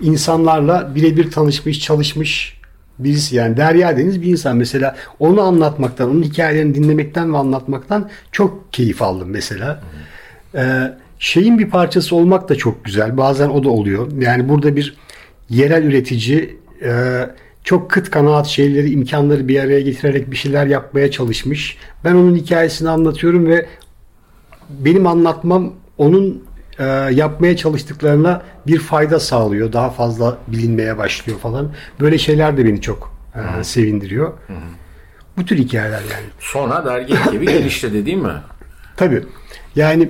insanlarla 0.00 0.94
birebir 0.94 1.30
tanışmış, 1.30 1.80
çalışmış 1.80 2.60
birisi 2.98 3.36
yani 3.36 3.56
Derya 3.56 3.96
Deniz 3.96 4.22
bir 4.22 4.26
insan 4.26 4.56
mesela 4.56 4.96
onu 5.18 5.40
anlatmaktan, 5.40 6.10
onun 6.10 6.22
hikayelerini 6.22 6.74
dinlemekten 6.74 7.32
ve 7.32 7.36
anlatmaktan 7.36 8.10
çok 8.32 8.72
keyif 8.72 9.02
aldım 9.02 9.28
mesela. 9.30 9.82
Ee, 10.54 10.92
şeyin 11.20 11.58
bir 11.58 11.70
parçası 11.70 12.16
olmak 12.16 12.48
da 12.48 12.54
çok 12.54 12.84
güzel. 12.84 13.16
Bazen 13.16 13.48
o 13.48 13.64
da 13.64 13.70
oluyor. 13.70 14.12
Yani 14.18 14.48
burada 14.48 14.76
bir 14.76 14.96
yerel 15.50 15.84
üretici 15.84 16.58
e, 16.82 17.20
çok 17.64 17.90
kıt 17.90 18.10
kanaat 18.10 18.46
şeyleri, 18.46 18.90
imkanları 18.90 19.48
bir 19.48 19.60
araya 19.60 19.80
getirerek 19.80 20.30
bir 20.30 20.36
şeyler 20.36 20.66
yapmaya 20.66 21.10
çalışmış. 21.10 21.76
Ben 22.04 22.14
onun 22.14 22.36
hikayesini 22.36 22.88
anlatıyorum 22.88 23.46
ve 23.46 23.66
benim 24.68 25.06
anlatmam 25.06 25.72
onun 25.98 26.44
e, 26.78 26.84
yapmaya 27.12 27.56
çalıştıklarına 27.56 28.42
bir 28.66 28.78
fayda 28.78 29.20
sağlıyor. 29.20 29.72
Daha 29.72 29.90
fazla 29.90 30.38
bilinmeye 30.46 30.98
başlıyor 30.98 31.38
falan. 31.38 31.72
Böyle 32.00 32.18
şeyler 32.18 32.56
de 32.56 32.64
beni 32.64 32.80
çok 32.80 33.14
e, 33.34 33.64
sevindiriyor. 33.64 34.28
Hı-hı. 34.28 34.56
Bu 35.36 35.44
tür 35.44 35.58
hikayeler 35.58 36.00
yani. 36.00 36.26
Sonra 36.38 36.84
dergi 36.84 37.14
ekibi 37.14 37.46
gelişti 37.46 38.06
değil 38.06 38.16
mi? 38.16 38.34
Tabii. 38.96 39.22
Yani 39.76 40.08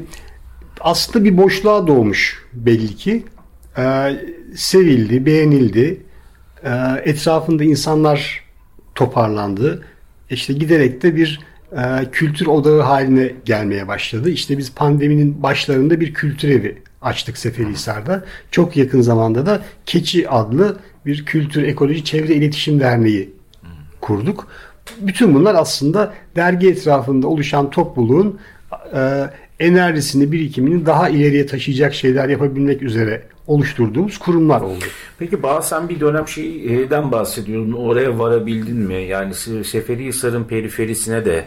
aslında 0.80 1.24
bir 1.24 1.36
boşluğa 1.36 1.86
doğmuş 1.86 2.44
belli 2.52 2.96
ki. 2.96 3.24
Ee, 3.78 4.16
sevildi, 4.56 5.26
beğenildi. 5.26 6.00
Ee, 6.64 6.70
etrafında 7.04 7.64
insanlar 7.64 8.44
toparlandı. 8.94 9.84
İşte 10.30 10.52
giderek 10.52 11.02
de 11.02 11.16
bir 11.16 11.40
e, 11.72 12.10
kültür 12.12 12.46
odağı 12.46 12.80
haline 12.80 13.32
gelmeye 13.44 13.88
başladı. 13.88 14.30
İşte 14.30 14.58
biz 14.58 14.74
pandeminin 14.74 15.42
başlarında 15.42 16.00
bir 16.00 16.14
kültür 16.14 16.48
evi 16.48 16.82
açtık 17.02 17.38
Seferihisar'da. 17.38 18.24
Çok 18.50 18.76
yakın 18.76 19.00
zamanda 19.00 19.46
da 19.46 19.62
Keçi 19.86 20.28
adlı 20.28 20.78
bir 21.06 21.24
kültür, 21.24 21.62
ekoloji, 21.62 22.04
çevre 22.04 22.34
iletişim 22.34 22.80
derneği 22.80 23.30
kurduk. 24.00 24.48
Bütün 25.00 25.34
bunlar 25.34 25.54
aslında 25.54 26.14
dergi 26.36 26.68
etrafında 26.68 27.26
oluşan 27.26 27.70
topluluğun 27.70 28.40
e, 28.94 29.30
enerjisini, 29.60 30.32
birikimini 30.32 30.86
daha 30.86 31.08
ileriye 31.08 31.46
taşıyacak 31.46 31.94
şeyler 31.94 32.28
yapabilmek 32.28 32.82
üzere 32.82 33.22
oluşturduğumuz 33.46 34.18
kurumlar 34.18 34.60
oldu. 34.60 34.84
Peki 35.18 35.42
bazen 35.42 35.88
bir 35.88 36.00
dönem 36.00 36.28
şeyden 36.28 37.12
bahsediyordun. 37.12 37.72
Oraya 37.72 38.18
varabildin 38.18 38.76
mi? 38.76 39.02
Yani 39.02 39.34
Seferihisar'ın 39.64 40.44
periferisine 40.44 41.24
de 41.24 41.44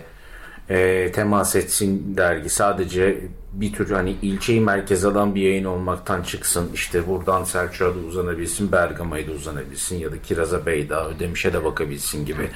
e, 0.69 1.11
temas 1.11 1.55
etsin 1.55 2.17
dergi. 2.17 2.49
Sadece 2.49 3.17
bir 3.53 3.73
tür 3.73 3.91
hani 3.91 4.15
ilçeyi 4.21 4.61
merkez 4.61 5.05
alan 5.05 5.35
bir 5.35 5.41
yayın 5.41 5.65
olmaktan 5.65 6.23
çıksın. 6.23 6.69
İşte 6.73 7.07
buradan 7.07 7.43
Selçuk'a 7.43 7.85
da 7.85 7.99
uzanabilsin, 8.07 8.71
Bergama'ya 8.71 9.27
da 9.27 9.31
uzanabilsin 9.31 9.95
ya 9.97 10.11
da 10.11 10.21
Kiraz'a 10.21 10.65
Beyda, 10.65 11.09
Ödemiş'e 11.09 11.53
de 11.53 11.63
bakabilsin 11.63 12.25
gibi. 12.25 12.49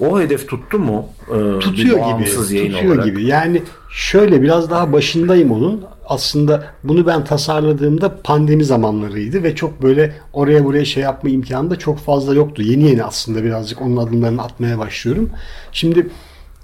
O 0.00 0.20
hedef 0.20 0.48
tuttu 0.48 0.78
mu? 0.78 1.08
Ee, 1.28 1.58
tutuyor 1.58 2.18
gibi. 2.18 2.30
Tutuyor 2.30 2.84
olarak? 2.84 3.04
gibi. 3.04 3.24
Yani 3.24 3.62
şöyle 3.90 4.42
biraz 4.42 4.70
daha 4.70 4.92
başındayım 4.92 5.52
onun. 5.52 5.84
Aslında 6.06 6.64
bunu 6.84 7.06
ben 7.06 7.24
tasarladığımda 7.24 8.22
pandemi 8.22 8.64
zamanlarıydı 8.64 9.42
ve 9.42 9.54
çok 9.54 9.82
böyle 9.82 10.14
oraya 10.32 10.64
buraya 10.64 10.84
şey 10.84 11.02
yapma 11.02 11.30
imkanı 11.30 11.70
da 11.70 11.78
çok 11.78 11.98
fazla 11.98 12.34
yoktu. 12.34 12.62
Yeni 12.62 12.84
yeni 12.84 13.04
aslında 13.04 13.44
birazcık 13.44 13.82
onun 13.82 13.96
adımlarını 13.96 14.42
atmaya 14.42 14.78
başlıyorum. 14.78 15.30
Şimdi 15.72 16.08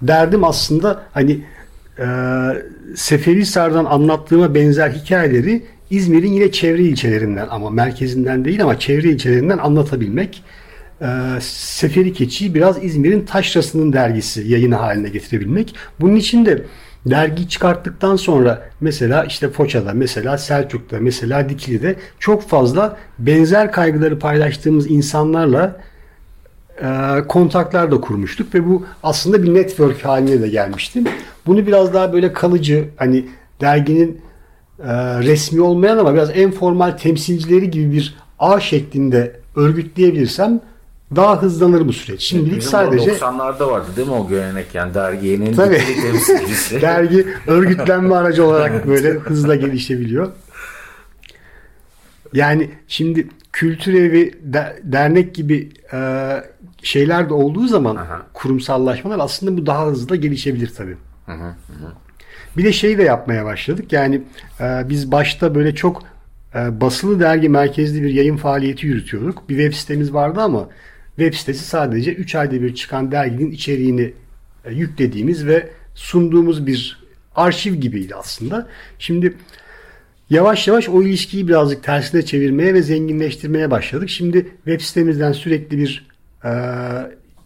derdim 0.03 0.45
aslında 0.45 1.03
hani 1.13 1.45
e, 2.01 2.07
Seferihisar'dan 2.97 3.85
anlattığıma 3.85 4.55
benzer 4.55 4.91
hikayeleri 4.91 5.63
İzmir'in 5.91 6.33
yine 6.33 6.53
çevre 6.53 6.83
ilçelerinden 6.83 7.47
ama 7.51 7.71
merkezinden 7.71 8.45
değil 8.45 8.63
ama 8.63 8.79
çevre 8.79 9.09
ilçelerinden 9.09 9.59
anlatabilmek. 9.59 10.43
E, 11.01 11.07
Seferi 11.41 12.13
Keçi'yi 12.13 12.55
biraz 12.55 12.85
İzmir'in 12.85 13.25
taşrasının 13.25 13.93
dergisi 13.93 14.49
yayını 14.49 14.75
haline 14.75 15.09
getirebilmek. 15.09 15.75
Bunun 16.01 16.17
için 16.17 16.47
de 16.47 16.63
dergi 17.07 17.49
çıkarttıktan 17.49 18.17
sonra 18.17 18.63
mesela 18.81 19.25
işte 19.25 19.49
Foça'da, 19.49 19.93
mesela 19.95 20.39
Selçuk'ta, 20.39 20.97
mesela 21.01 21.49
Dikili'de 21.49 21.97
çok 22.19 22.49
fazla 22.49 22.97
benzer 23.19 23.73
kaygıları 23.73 24.19
paylaştığımız 24.19 24.91
insanlarla 24.91 25.81
kontaklar 27.29 27.91
da 27.91 28.01
kurmuştuk 28.01 28.55
ve 28.55 28.69
bu 28.69 28.85
aslında 29.03 29.43
bir 29.43 29.55
network 29.55 30.05
haline 30.05 30.43
de 30.43 30.49
gelmişti. 30.49 31.03
Bunu 31.47 31.67
biraz 31.67 31.95
daha 31.95 32.13
böyle 32.13 32.33
kalıcı 32.33 32.89
hani 32.97 33.27
derginin 33.61 34.21
e, 34.79 34.93
resmi 35.21 35.61
olmayan 35.61 35.99
ama 35.99 36.15
biraz 36.15 36.31
en 36.35 36.51
formal 36.51 36.91
temsilcileri 36.91 37.71
gibi 37.71 37.93
bir 37.93 38.15
ağ 38.39 38.61
şeklinde 38.61 39.41
örgütleyebilirsem 39.57 40.61
daha 41.17 41.43
hızlanır 41.43 41.89
bu 41.89 41.93
süreç. 41.93 42.23
Şimdilik 42.23 42.57
Bizim 42.57 42.71
sadece 42.71 43.11
90'larda 43.11 43.71
vardı 43.71 43.87
değil 43.97 44.09
mi 44.09 44.15
o 44.15 44.29
gelenek 44.29 44.75
yani 44.75 44.95
derginin 44.95 45.55
Tabii. 45.55 45.83
dergi 46.81 47.27
örgütlenme 47.47 48.15
aracı 48.15 48.47
olarak 48.47 48.89
böyle 48.89 49.11
hızla 49.11 49.55
gelişebiliyor. 49.55 50.33
Yani 52.33 52.71
şimdi 52.89 53.29
kültür 53.53 53.95
evi, 53.95 54.35
de, 54.43 54.81
dernek 54.83 55.35
gibi 55.35 55.69
e, 55.93 55.97
şeyler 56.83 57.29
de 57.29 57.35
olduğu 57.35 57.67
zaman 57.67 57.97
Aha. 57.97 58.27
kurumsallaşmalar 58.33 59.19
aslında 59.19 59.57
bu 59.57 59.67
daha 59.67 59.87
hızlı 59.87 60.09
da 60.09 60.17
gelişebilir 60.17 60.73
tabii. 60.77 60.97
Hı 61.27 61.33
hı 61.33 61.55
Bir 62.57 62.65
de 62.65 62.73
şey 62.73 62.99
de 62.99 63.03
yapmaya 63.03 63.45
başladık. 63.45 63.93
Yani 63.93 64.23
e, 64.61 64.89
biz 64.89 65.13
başta 65.13 65.55
böyle 65.55 65.75
çok 65.75 66.03
e, 66.55 66.81
basılı 66.81 67.21
dergi 67.21 67.49
merkezli 67.49 68.03
bir 68.03 68.11
yayın 68.11 68.37
faaliyeti 68.37 68.87
yürütüyorduk. 68.87 69.49
Bir 69.49 69.57
web 69.57 69.73
sitemiz 69.73 70.13
vardı 70.13 70.41
ama 70.41 70.69
web 71.17 71.35
sitesi 71.35 71.65
sadece 71.65 72.15
3 72.15 72.35
ayda 72.35 72.63
bir 72.63 72.75
çıkan 72.75 73.13
derginin 73.13 73.51
içeriğini 73.51 74.13
e, 74.65 74.73
yüklediğimiz 74.73 75.47
ve 75.47 75.69
sunduğumuz 75.95 76.67
bir 76.67 77.01
arşiv 77.37 77.75
gibiydi 77.75 78.15
aslında. 78.15 78.69
Şimdi 78.99 79.37
yavaş 80.31 80.69
yavaş 80.69 80.89
o 80.89 81.03
ilişkiyi 81.03 81.49
birazcık 81.49 81.85
tersine 81.85 82.23
çevirmeye 82.23 82.75
ve 82.75 82.83
zenginleştirmeye 82.83 83.71
başladık. 83.71 84.11
Şimdi 84.11 84.49
web 84.65 84.81
sitemizden 84.81 85.33
sürekli 85.33 85.79
bir 85.79 86.10
e, 86.45 86.51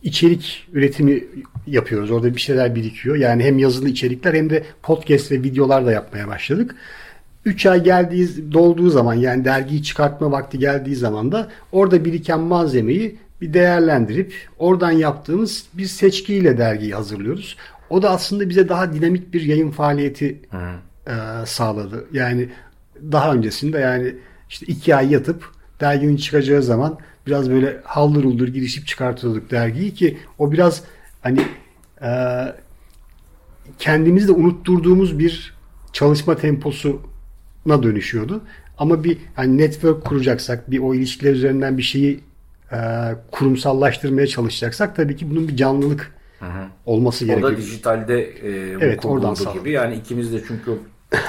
içerik 0.02 0.68
üretimi 0.72 1.24
yapıyoruz. 1.66 2.10
Orada 2.10 2.36
bir 2.36 2.40
şeyler 2.40 2.74
birikiyor. 2.74 3.16
Yani 3.16 3.44
hem 3.44 3.58
yazılı 3.58 3.88
içerikler 3.88 4.34
hem 4.34 4.50
de 4.50 4.64
podcast 4.82 5.32
ve 5.32 5.42
videolar 5.42 5.86
da 5.86 5.92
yapmaya 5.92 6.28
başladık. 6.28 6.74
3 7.44 7.66
ay 7.66 7.82
geldiği 7.84 8.52
dolduğu 8.52 8.90
zaman 8.90 9.14
yani 9.14 9.44
dergiyi 9.44 9.82
çıkartma 9.82 10.30
vakti 10.30 10.58
geldiği 10.58 10.96
zaman 10.96 11.32
da 11.32 11.48
orada 11.72 12.04
biriken 12.04 12.40
malzemeyi 12.40 13.16
bir 13.40 13.54
değerlendirip 13.54 14.34
oradan 14.58 14.90
yaptığımız 14.90 15.66
bir 15.74 15.86
seçkiyle 15.86 16.58
dergiyi 16.58 16.94
hazırlıyoruz. 16.94 17.56
O 17.90 18.02
da 18.02 18.10
aslında 18.10 18.48
bize 18.48 18.68
daha 18.68 18.92
dinamik 18.92 19.34
bir 19.34 19.40
yayın 19.40 19.70
faaliyeti 19.70 20.40
e, 21.06 21.12
sağladı. 21.46 22.04
Yani 22.12 22.48
daha 23.12 23.34
öncesinde 23.34 23.78
yani 23.78 24.14
işte 24.48 24.66
iki 24.66 24.96
ay 24.96 25.12
yatıp 25.12 25.50
derginin 25.80 26.16
çıkacağı 26.16 26.62
zaman 26.62 26.98
biraz 27.26 27.50
böyle 27.50 27.80
haldır 27.84 28.24
uldur 28.24 28.48
girişip 28.48 28.86
çıkartıyorduk 28.86 29.50
dergiyi 29.50 29.94
ki 29.94 30.18
o 30.38 30.52
biraz 30.52 30.82
hani 31.22 31.40
e, 32.02 32.10
kendimizi 33.78 34.28
de 34.28 34.32
unutturduğumuz 34.32 35.18
bir 35.18 35.54
çalışma 35.92 36.36
temposuna 36.36 37.82
dönüşüyordu. 37.82 38.42
Ama 38.78 39.04
bir 39.04 39.18
hani 39.36 39.58
network 39.58 40.04
kuracaksak, 40.04 40.70
bir 40.70 40.78
o 40.78 40.94
ilişkiler 40.94 41.32
üzerinden 41.32 41.78
bir 41.78 41.82
şeyi 41.82 42.20
e, 42.72 42.78
kurumsallaştırmaya 43.30 44.26
çalışacaksak 44.26 44.96
tabii 44.96 45.16
ki 45.16 45.30
bunun 45.30 45.48
bir 45.48 45.56
canlılık 45.56 46.12
hı 46.40 46.46
hı. 46.46 46.66
olması 46.86 47.24
gerekiyor. 47.24 47.50
O 47.50 47.52
da 47.52 47.56
dijitalde 47.56 48.22
e, 48.22 48.50
evet, 48.80 49.04
oradan 49.04 49.34
gibi. 49.54 49.70
Yani 49.70 49.94
ikimiz 49.94 50.32
de 50.32 50.42
çünkü 50.48 50.78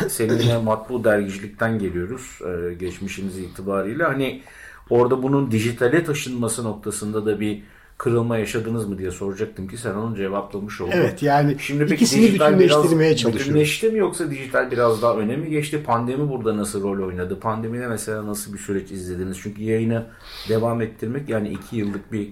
seninle 0.10 0.58
matbu 0.64 1.04
dergicilikten 1.04 1.80
geliyoruz 1.80 2.40
e, 2.42 2.74
geçmişimiz 2.74 3.38
itibariyle. 3.38 4.04
Hani 4.04 4.42
Orada 4.90 5.24
bunun 5.24 5.52
dijitale 5.52 6.04
taşınması 6.04 6.64
noktasında 6.64 7.26
da 7.26 7.40
bir 7.40 7.64
kırılma 7.98 8.38
yaşadınız 8.38 8.88
mı 8.88 8.98
diye 8.98 9.12
soracaktım 9.12 9.68
ki 9.68 9.78
sen 9.78 9.94
onu 9.96 10.16
cevaplamış 10.16 10.82
oldun. 10.82 10.92
Evet 10.96 11.24
yani 11.24 11.56
Şimdi 11.60 11.80
peki 11.80 11.94
ikisini 11.96 12.34
bütünleştirmeye 12.34 13.10
biraz, 13.10 13.18
çalışıyoruz. 13.22 13.40
Bütünleşti 13.40 13.90
mi 13.90 14.00
yoksa 14.00 14.32
dijital 14.32 14.72
biraz 14.72 15.02
daha 15.02 15.18
öne 15.18 15.36
mi 15.36 15.50
geçti? 15.50 15.84
Pandemi 15.86 16.30
burada 16.30 16.58
nasıl 16.58 16.84
rol 16.84 17.08
oynadı? 17.08 17.40
Pandemide 17.40 17.88
mesela 17.88 18.26
nasıl 18.26 18.54
bir 18.54 18.58
süreç 18.58 18.92
izlediniz? 18.92 19.38
Çünkü 19.42 19.64
yayını 19.64 20.06
devam 20.50 20.82
ettirmek 20.82 21.30
yani 21.30 21.50
iki 21.50 21.78
yıllık 21.78 22.12
bir 22.12 22.30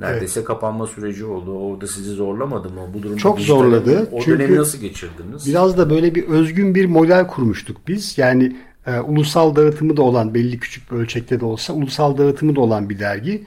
neredeyse 0.00 0.40
evet. 0.40 0.46
kapanma 0.46 0.86
süreci 0.86 1.24
oldu. 1.24 1.58
Orada 1.58 1.86
sizi 1.86 2.10
zorlamadı 2.10 2.68
mı? 2.68 2.80
Bu 2.94 3.02
durumda 3.02 3.18
Çok 3.18 3.40
zorladı. 3.40 4.08
O 4.12 4.20
Çünkü 4.20 4.38
dönemi 4.38 4.56
nasıl 4.56 4.78
geçirdiniz? 4.78 5.46
Biraz 5.46 5.78
da 5.78 5.90
böyle 5.90 6.14
bir 6.14 6.28
özgün 6.28 6.74
bir 6.74 6.86
model 6.86 7.26
kurmuştuk 7.26 7.76
biz. 7.88 8.18
Yani 8.18 8.56
e, 8.86 9.00
ulusal 9.00 9.56
dağıtımı 9.56 9.96
da 9.96 10.02
olan 10.02 10.34
belli 10.34 10.58
küçük 10.58 10.90
bir 10.90 10.96
ölçekte 10.96 11.40
de 11.40 11.44
olsa 11.44 11.72
ulusal 11.72 12.18
dağıtımı 12.18 12.56
da 12.56 12.60
olan 12.60 12.90
bir 12.90 12.98
dergi 12.98 13.44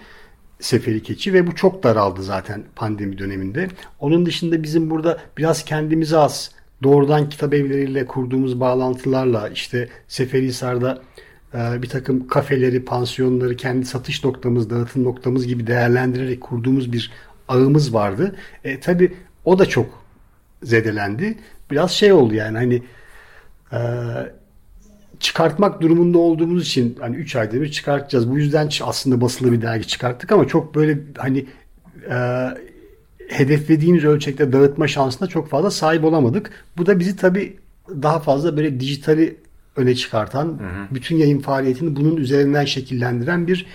Seferi 0.59 1.03
Keçi 1.03 1.33
ve 1.33 1.47
bu 1.47 1.55
çok 1.55 1.83
daraldı 1.83 2.23
zaten 2.23 2.63
pandemi 2.75 3.17
döneminde. 3.17 3.67
Onun 3.99 4.25
dışında 4.25 4.63
bizim 4.63 4.89
burada 4.89 5.17
biraz 5.37 5.65
kendimize 5.65 6.17
az 6.17 6.51
doğrudan 6.83 7.29
kitap 7.29 7.53
evleriyle 7.53 8.05
kurduğumuz 8.05 8.59
bağlantılarla 8.59 9.49
işte 9.49 9.89
Seferihisar'da 10.07 11.01
e, 11.53 11.81
bir 11.81 11.89
takım 11.89 12.27
kafeleri, 12.27 12.85
pansiyonları 12.85 13.55
kendi 13.55 13.85
satış 13.85 14.23
noktamız, 14.23 14.69
dağıtım 14.69 15.03
noktamız 15.03 15.47
gibi 15.47 15.67
değerlendirerek 15.67 16.41
kurduğumuz 16.41 16.93
bir 16.93 17.11
ağımız 17.47 17.93
vardı. 17.93 18.35
E, 18.63 18.79
tabii 18.79 19.13
o 19.45 19.59
da 19.59 19.65
çok 19.65 20.03
zedelendi. 20.63 21.37
Biraz 21.71 21.91
şey 21.91 22.13
oldu 22.13 22.33
yani 22.33 22.57
hani 22.57 22.83
e, 23.73 23.79
çıkartmak 25.25 25.81
durumunda 25.81 26.17
olduğumuz 26.17 26.67
için 26.67 26.97
hani 26.99 27.15
3 27.15 27.35
ayda 27.35 27.61
bir 27.61 27.71
çıkartacağız. 27.71 28.31
Bu 28.31 28.37
yüzden 28.37 28.69
aslında 28.81 29.21
basılı 29.21 29.51
bir 29.51 29.61
dergi 29.61 29.87
çıkarttık 29.87 30.31
ama 30.31 30.47
çok 30.47 30.75
böyle 30.75 30.99
hani 31.17 31.45
e, 32.09 32.17
hedeflediğimiz 33.29 34.03
ölçekte 34.03 34.53
dağıtma 34.53 34.87
şansına 34.87 35.27
çok 35.27 35.49
fazla 35.49 35.71
sahip 35.71 36.03
olamadık. 36.03 36.51
Bu 36.77 36.85
da 36.85 36.99
bizi 36.99 37.15
tabii 37.15 37.57
daha 37.89 38.19
fazla 38.19 38.57
böyle 38.57 38.79
dijitali 38.79 39.37
öne 39.75 39.95
çıkartan, 39.95 40.45
hı 40.45 40.51
hı. 40.51 40.95
bütün 40.95 41.15
yayın 41.15 41.39
faaliyetini 41.39 41.95
bunun 41.95 42.17
üzerinden 42.17 42.65
şekillendiren 42.65 43.47
bir 43.47 43.65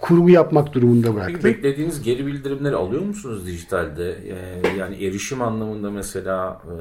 kurgu 0.00 0.30
yapmak 0.30 0.72
durumunda 0.72 1.14
bıraktı. 1.14 1.32
Peki 1.42 1.44
beklediğiniz 1.44 2.02
geri 2.02 2.26
bildirimleri 2.26 2.74
alıyor 2.74 3.02
musunuz 3.02 3.46
dijitalde? 3.46 4.10
Ee, 4.10 4.76
yani 4.78 5.04
erişim 5.04 5.42
anlamında 5.42 5.90
mesela 5.90 6.60
e, 6.64 6.74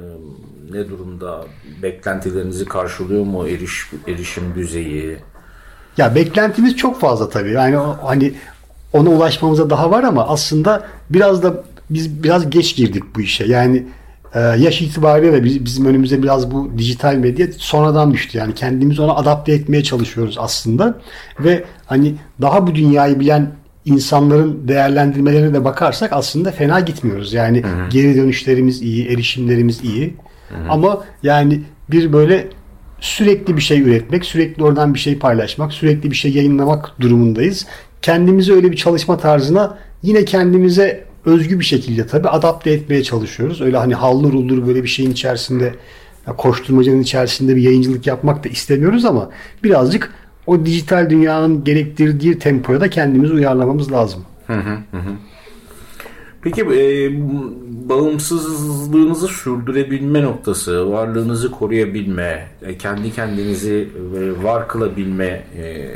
ne 0.73 0.89
durumda? 0.89 1.45
Beklentilerinizi 1.83 2.65
karşılıyor 2.65 3.23
mu 3.25 3.47
eriş, 3.47 3.89
erişim 4.07 4.55
düzeyi? 4.55 5.17
Ya 5.97 6.15
beklentimiz 6.15 6.75
çok 6.75 6.99
fazla 6.99 7.29
tabii. 7.29 7.51
Yani 7.51 7.75
hani 8.03 8.33
ona 8.93 9.09
ulaşmamıza 9.09 9.69
daha 9.69 9.91
var 9.91 10.03
ama 10.03 10.27
aslında 10.27 10.87
biraz 11.09 11.43
da 11.43 11.63
biz 11.89 12.23
biraz 12.23 12.49
geç 12.49 12.75
girdik 12.75 13.03
bu 13.15 13.21
işe. 13.21 13.45
Yani 13.45 13.87
ee, 14.35 14.39
yaş 14.39 14.81
itibariyle 14.81 15.33
de 15.33 15.43
bizim 15.43 15.85
önümüze 15.85 16.23
biraz 16.23 16.51
bu 16.51 16.71
dijital 16.77 17.15
medya 17.15 17.47
sonradan 17.57 18.13
düştü. 18.13 18.37
Yani 18.37 18.53
kendimizi 18.53 19.01
ona 19.01 19.15
adapte 19.15 19.53
etmeye 19.53 19.83
çalışıyoruz 19.83 20.37
aslında. 20.39 20.99
Ve 21.39 21.63
hani 21.85 22.15
daha 22.41 22.67
bu 22.67 22.75
dünyayı 22.75 23.19
bilen 23.19 23.51
insanların 23.85 24.67
değerlendirmelerine 24.67 25.53
de 25.53 25.65
bakarsak 25.65 26.13
aslında 26.13 26.51
fena 26.51 26.79
gitmiyoruz. 26.79 27.33
Yani 27.33 27.63
hı 27.63 27.67
hı. 27.67 27.89
geri 27.89 28.15
dönüşlerimiz 28.15 28.81
iyi, 28.81 29.07
erişimlerimiz 29.07 29.83
iyi. 29.83 30.15
Hı 30.49 30.55
hı. 30.55 30.69
Ama 30.69 31.03
yani 31.23 31.61
bir 31.91 32.13
böyle 32.13 32.47
sürekli 32.99 33.57
bir 33.57 33.61
şey 33.61 33.81
üretmek, 33.81 34.25
sürekli 34.25 34.63
oradan 34.63 34.93
bir 34.93 34.99
şey 34.99 35.19
paylaşmak, 35.19 35.73
sürekli 35.73 36.11
bir 36.11 36.15
şey 36.15 36.33
yayınlamak 36.33 37.01
durumundayız. 37.01 37.65
Kendimizi 38.01 38.53
öyle 38.53 38.71
bir 38.71 38.77
çalışma 38.77 39.17
tarzına 39.17 39.77
yine 40.03 40.25
kendimize 40.25 41.05
özgü 41.25 41.59
bir 41.59 41.65
şekilde 41.65 42.07
tabii 42.07 42.29
adapte 42.29 42.71
etmeye 42.71 43.03
çalışıyoruz. 43.03 43.61
Öyle 43.61 43.77
hani 43.77 43.95
hallur 43.95 44.33
uldur 44.33 44.67
böyle 44.67 44.83
bir 44.83 44.87
şeyin 44.87 45.11
içerisinde 45.11 45.75
koşturmacanın 46.37 47.01
içerisinde 47.01 47.55
bir 47.55 47.61
yayıncılık 47.61 48.07
yapmak 48.07 48.43
da 48.43 48.49
istemiyoruz 48.49 49.05
ama 49.05 49.29
birazcık 49.63 50.13
o 50.47 50.65
dijital 50.65 51.09
dünyanın 51.09 51.63
gerektirdiği 51.63 52.39
tempoya 52.39 52.81
da 52.81 52.89
kendimizi 52.89 53.33
uyarlamamız 53.33 53.91
lazım. 53.91 54.25
Hı 54.47 54.53
hı. 54.53 54.77
Peki 56.45 56.61
e, 56.61 57.11
bağımsızlığınızı 57.89 59.27
sürdürebilme 59.27 60.23
noktası, 60.23 60.91
varlığınızı 60.91 61.51
koruyabilme, 61.51 62.47
e, 62.61 62.77
kendi 62.77 63.13
kendinizi 63.13 63.89
e, 64.17 64.43
var 64.43 64.67
kılabilme 64.67 65.25
e, 65.57 65.87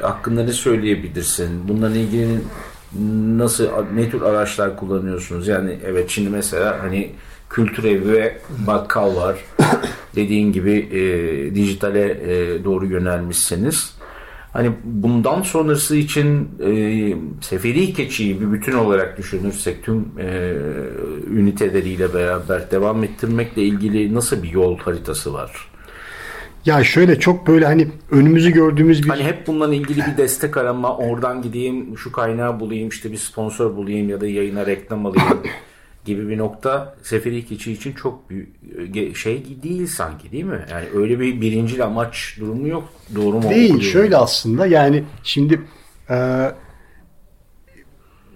hakkında 0.00 0.44
ne 0.44 0.52
söyleyebilirsin? 0.52 1.68
Bununla 1.68 1.90
ilgili 1.90 2.28
nasıl, 3.36 3.68
ne 3.94 4.10
tür 4.10 4.22
araçlar 4.22 4.76
kullanıyorsunuz? 4.76 5.48
Yani 5.48 5.78
evet 5.84 6.10
şimdi 6.10 6.30
mesela 6.30 6.82
hani 6.82 7.12
kültür 7.50 7.84
evi 7.84 8.12
ve 8.12 8.38
bakkal 8.66 9.16
var. 9.16 9.36
Dediğin 10.16 10.52
gibi 10.52 10.72
e, 10.72 11.54
dijitale 11.54 12.10
e, 12.10 12.64
doğru 12.64 12.86
yönelmişsiniz. 12.86 13.96
Hani 14.52 14.72
bundan 14.84 15.42
sonrası 15.42 15.96
için 15.96 16.48
e, 16.60 16.70
Seferi 17.40 17.94
Keçi'yi 17.94 18.40
bir 18.40 18.52
bütün 18.52 18.72
olarak 18.72 19.18
düşünürsek 19.18 19.84
tüm 19.84 20.06
e, 20.18 20.54
üniteleriyle 21.30 22.14
beraber 22.14 22.70
devam 22.70 23.04
ettirmekle 23.04 23.62
ilgili 23.62 24.14
nasıl 24.14 24.42
bir 24.42 24.50
yol 24.50 24.78
haritası 24.78 25.34
var? 25.34 25.68
Ya 26.66 26.84
şöyle 26.84 27.18
çok 27.18 27.46
böyle 27.46 27.66
hani 27.66 27.88
önümüzü 28.10 28.50
gördüğümüz 28.50 29.02
bir... 29.02 29.08
Hani 29.08 29.24
hep 29.24 29.46
bundan 29.46 29.72
ilgili 29.72 30.00
bir 30.06 30.16
destek 30.16 30.56
arama, 30.56 30.96
oradan 30.96 31.42
gideyim, 31.42 31.98
şu 31.98 32.12
kaynağı 32.12 32.60
bulayım, 32.60 32.88
işte 32.88 33.12
bir 33.12 33.16
sponsor 33.16 33.76
bulayım 33.76 34.08
ya 34.08 34.20
da 34.20 34.26
yayına 34.26 34.66
reklam 34.66 35.06
alayım 35.06 35.42
gibi 36.04 36.28
bir 36.28 36.38
nokta 36.38 36.96
Seferi 37.02 37.46
Keçi 37.46 37.72
için 37.72 37.92
çok 37.92 38.30
büyük 38.30 39.16
şey 39.16 39.44
değil 39.62 39.86
sanki 39.86 40.32
değil 40.32 40.44
mi? 40.44 40.66
Yani 40.70 40.84
öyle 40.94 41.20
bir 41.20 41.40
birinci 41.40 41.84
amaç 41.84 42.36
durumu 42.40 42.68
yok. 42.68 42.88
Doğru 43.14 43.36
mu? 43.36 43.50
Değil. 43.50 43.80
Şöyle 43.80 44.16
aslında 44.16 44.66
yani 44.66 45.04
şimdi 45.22 45.60
e, 46.10 46.46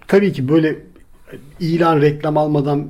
tabii 0.09 0.33
ki 0.33 0.49
böyle 0.49 0.79
ilan 1.61 2.01
reklam 2.01 2.37
almadan 2.37 2.88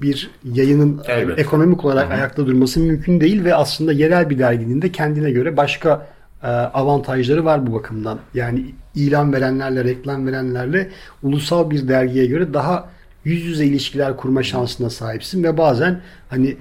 bir 0.00 0.30
yayının 0.44 1.02
Evet. 1.06 1.38
ekonomik 1.38 1.84
olarak 1.84 2.04
Hı 2.04 2.10
hı. 2.10 2.14
ayakta 2.14 2.46
durması 2.46 2.80
mümkün 2.80 3.20
değil 3.20 3.44
ve 3.44 3.54
aslında 3.54 3.92
yerel 3.92 4.30
bir 4.30 4.38
derginin 4.38 4.82
de 4.82 4.92
kendine 4.92 5.30
göre 5.30 5.56
başka 5.56 6.06
e, 6.42 6.46
avantajları 6.46 7.44
var 7.44 7.66
bu 7.66 7.74
bakımdan. 7.74 8.18
Yani 8.34 8.64
ilan 8.94 9.32
verenlerle, 9.32 9.84
reklam 9.84 10.26
verenlerle 10.26 10.90
ulusal 11.22 11.70
bir 11.70 11.88
dergiye 11.88 12.26
göre 12.26 12.54
daha 12.54 12.88
yüz 13.24 13.44
yüze 13.44 13.64
ilişkiler 13.64 14.16
kurma 14.16 14.42
şansına 14.42 14.90
sahipsin 14.90 15.44
ve 15.44 15.58
bazen 15.58 16.00
hani 16.28 16.56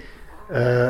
e, 0.55 0.89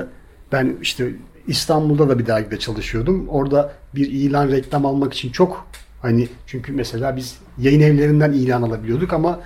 ben 0.51 0.75
işte 0.81 1.12
İstanbul'da 1.47 2.10
da 2.10 2.19
bir 2.19 2.25
dergide 2.25 2.60
çalışıyordum. 2.60 3.27
Orada 3.29 3.71
bir 3.95 4.12
ilan 4.12 4.51
reklam 4.51 4.86
almak 4.86 5.13
için 5.13 5.31
çok 5.31 5.67
hani 6.01 6.27
çünkü 6.47 6.71
mesela 6.71 7.15
biz 7.15 7.38
yayın 7.58 7.81
evlerinden 7.81 8.31
ilan 8.31 8.62
alabiliyorduk 8.62 9.13
ama 9.13 9.39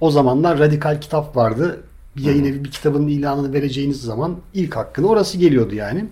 o 0.00 0.10
zamanlar 0.10 0.58
radikal 0.58 1.00
kitap 1.00 1.36
vardı. 1.36 1.80
Bir 2.20 2.24
yayın 2.24 2.44
evi 2.44 2.64
bir 2.64 2.70
kitabın 2.70 3.08
ilanını 3.08 3.52
vereceğiniz 3.52 4.02
zaman 4.02 4.36
ilk 4.54 4.76
hakkını 4.76 5.08
orası 5.08 5.38
geliyordu 5.38 5.74
yani. 5.74 6.04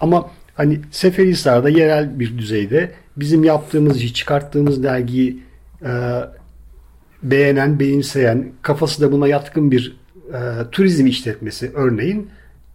Ama 0.00 0.30
hani 0.54 0.80
Seferihisar'da 0.90 1.68
yerel 1.68 2.20
bir 2.20 2.38
düzeyde 2.38 2.92
bizim 3.16 3.44
yaptığımız 3.44 3.96
işi 3.96 4.14
çıkarttığımız 4.14 4.82
dergiyi 4.82 5.42
e, 5.82 5.90
beğenen, 7.22 7.80
benimseyen, 7.80 8.52
kafası 8.62 9.02
da 9.02 9.12
buna 9.12 9.28
yatkın 9.28 9.70
bir 9.70 9.96
e, 10.32 10.38
turizm 10.72 11.06
işletmesi 11.06 11.70
örneğin 11.74 12.30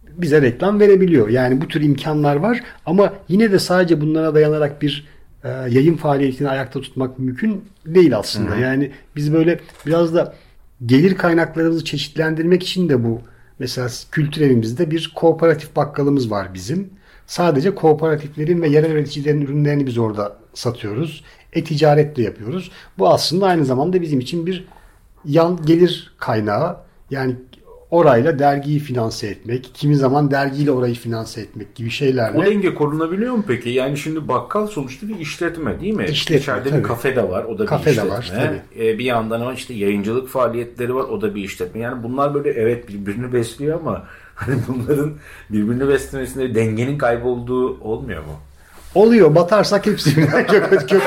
bize 0.08 0.42
reklam 0.42 0.80
verebiliyor. 0.80 1.28
Yani 1.28 1.60
bu 1.60 1.68
tür 1.68 1.80
imkanlar 1.80 2.36
var 2.36 2.62
ama 2.86 3.12
yine 3.28 3.52
de 3.52 3.58
sadece 3.58 4.00
bunlara 4.00 4.34
dayanarak 4.34 4.82
bir 4.82 5.06
e, 5.44 5.48
yayın 5.48 5.96
faaliyetini 5.96 6.48
ayakta 6.48 6.80
tutmak 6.80 7.18
mümkün 7.18 7.64
değil 7.86 8.16
aslında. 8.18 8.56
Yani 8.56 8.90
biz 9.16 9.32
böyle 9.32 9.60
biraz 9.86 10.14
da 10.14 10.34
gelir 10.86 11.16
kaynaklarımızı 11.16 11.84
çeşitlendirmek 11.84 12.62
için 12.62 12.88
de 12.88 13.04
bu 13.04 13.20
mesela 13.58 13.88
kültür 14.10 14.40
evimizde 14.40 14.90
bir 14.90 15.12
kooperatif 15.14 15.76
bakkalımız 15.76 16.30
var 16.30 16.54
bizim. 16.54 16.90
Sadece 17.26 17.74
kooperatiflerin 17.74 18.62
ve 18.62 18.68
yerel 18.68 18.90
üreticilerin 18.90 19.40
ürünlerini 19.40 19.86
biz 19.86 19.98
orada 19.98 20.38
satıyoruz. 20.54 21.24
E-ticaretle 21.52 22.22
yapıyoruz. 22.22 22.70
Bu 22.98 23.08
aslında 23.08 23.46
aynı 23.46 23.64
zamanda 23.64 24.02
bizim 24.02 24.20
için 24.20 24.46
bir 24.46 24.68
yan 25.24 25.66
gelir 25.66 26.14
kaynağı. 26.18 26.76
Yani 27.10 27.36
orayla 27.90 28.38
dergiyi 28.38 28.78
finanse 28.78 29.26
etmek, 29.26 29.70
kimi 29.74 29.96
zaman 29.96 30.30
dergiyle 30.30 30.70
orayı 30.70 30.94
finanse 30.94 31.40
etmek 31.40 31.74
gibi 31.74 31.88
O 31.88 31.90
şeylerle. 31.90 32.46
denge 32.46 32.74
korunabiliyor 32.74 33.34
mu 33.34 33.44
peki? 33.48 33.70
Yani 33.70 33.96
şimdi 33.96 34.28
bakkal 34.28 34.66
sonuçta 34.66 35.08
bir 35.08 35.18
işletme 35.18 35.80
değil 35.80 35.94
mi? 35.94 36.04
İşletme, 36.10 36.36
İçeride 36.36 36.68
tabii. 36.70 36.78
bir 36.78 36.82
kafe 36.82 37.16
de 37.16 37.28
var. 37.28 37.44
O 37.44 37.58
da 37.58 37.66
Kafe 37.66 37.86
bir 37.86 37.90
işletme. 37.90 38.10
var, 38.10 38.32
tabii. 38.36 38.84
Ee, 38.86 38.98
bir 38.98 39.04
yandan 39.04 39.40
ama 39.40 39.52
işte 39.54 39.74
yayıncılık 39.74 40.28
faaliyetleri 40.28 40.94
var. 40.94 41.04
O 41.04 41.20
da 41.20 41.34
bir 41.34 41.44
işletme. 41.44 41.80
Yani 41.80 42.02
bunlar 42.02 42.34
böyle 42.34 42.50
evet 42.50 42.88
birbirini 42.88 43.32
besliyor 43.32 43.80
ama 43.80 44.04
hani 44.34 44.54
bunların 44.68 45.12
birbirini 45.50 45.88
beslemesinde 45.88 46.54
dengenin 46.54 46.98
kaybolduğu 46.98 47.80
olmuyor 47.80 48.20
mu? 48.24 48.32
Oluyor 48.98 49.34
batarsak 49.34 49.86
hepsinden 49.86 50.44
çok 50.50 50.88
çok 50.88 51.02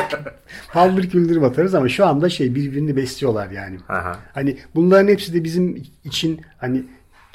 haldır 0.68 1.10
küldür 1.10 1.42
batarız 1.42 1.76
ama 1.76 1.90
şu 1.90 2.06
anda 2.06 2.30
şey 2.30 2.56
birbirini 2.56 2.96
besliyorlar 2.96 3.50
yani. 3.50 3.78
Aha. 3.90 4.20
Hani 4.34 4.58
bunların 4.76 5.08
hepsi 5.08 5.34
de 5.34 5.44
bizim 5.44 5.84
için 6.04 6.42
hani 6.58 6.84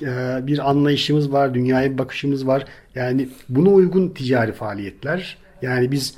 e, 0.03 0.41
bir 0.47 0.71
anlayışımız 0.71 1.33
var, 1.33 1.55
dünyaya 1.55 1.93
bir 1.93 1.99
bakışımız 1.99 2.47
var. 2.47 2.65
Yani 2.95 3.29
buna 3.49 3.69
uygun 3.69 4.09
ticari 4.09 4.53
faaliyetler. 4.53 5.39
Yani 5.63 5.93
biz 5.93 6.15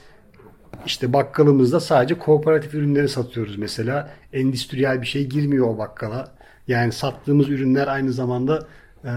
işte 0.87 1.13
bakkalımızda 1.13 1.81
sadece 1.81 2.19
kooperatif 2.19 2.75
ürünleri 2.75 3.09
satıyoruz 3.09 3.59
mesela. 3.59 4.11
Endüstriyel 4.33 5.01
bir 5.01 5.07
şey 5.07 5.27
girmiyor 5.27 5.67
o 5.67 5.79
bakkala. 5.79 6.33
Yani 6.69 6.93
sattığımız 6.93 7.49
ürünler 7.49 7.87
aynı 7.87 8.13
zamanda 8.13 8.67
e, 9.05 9.13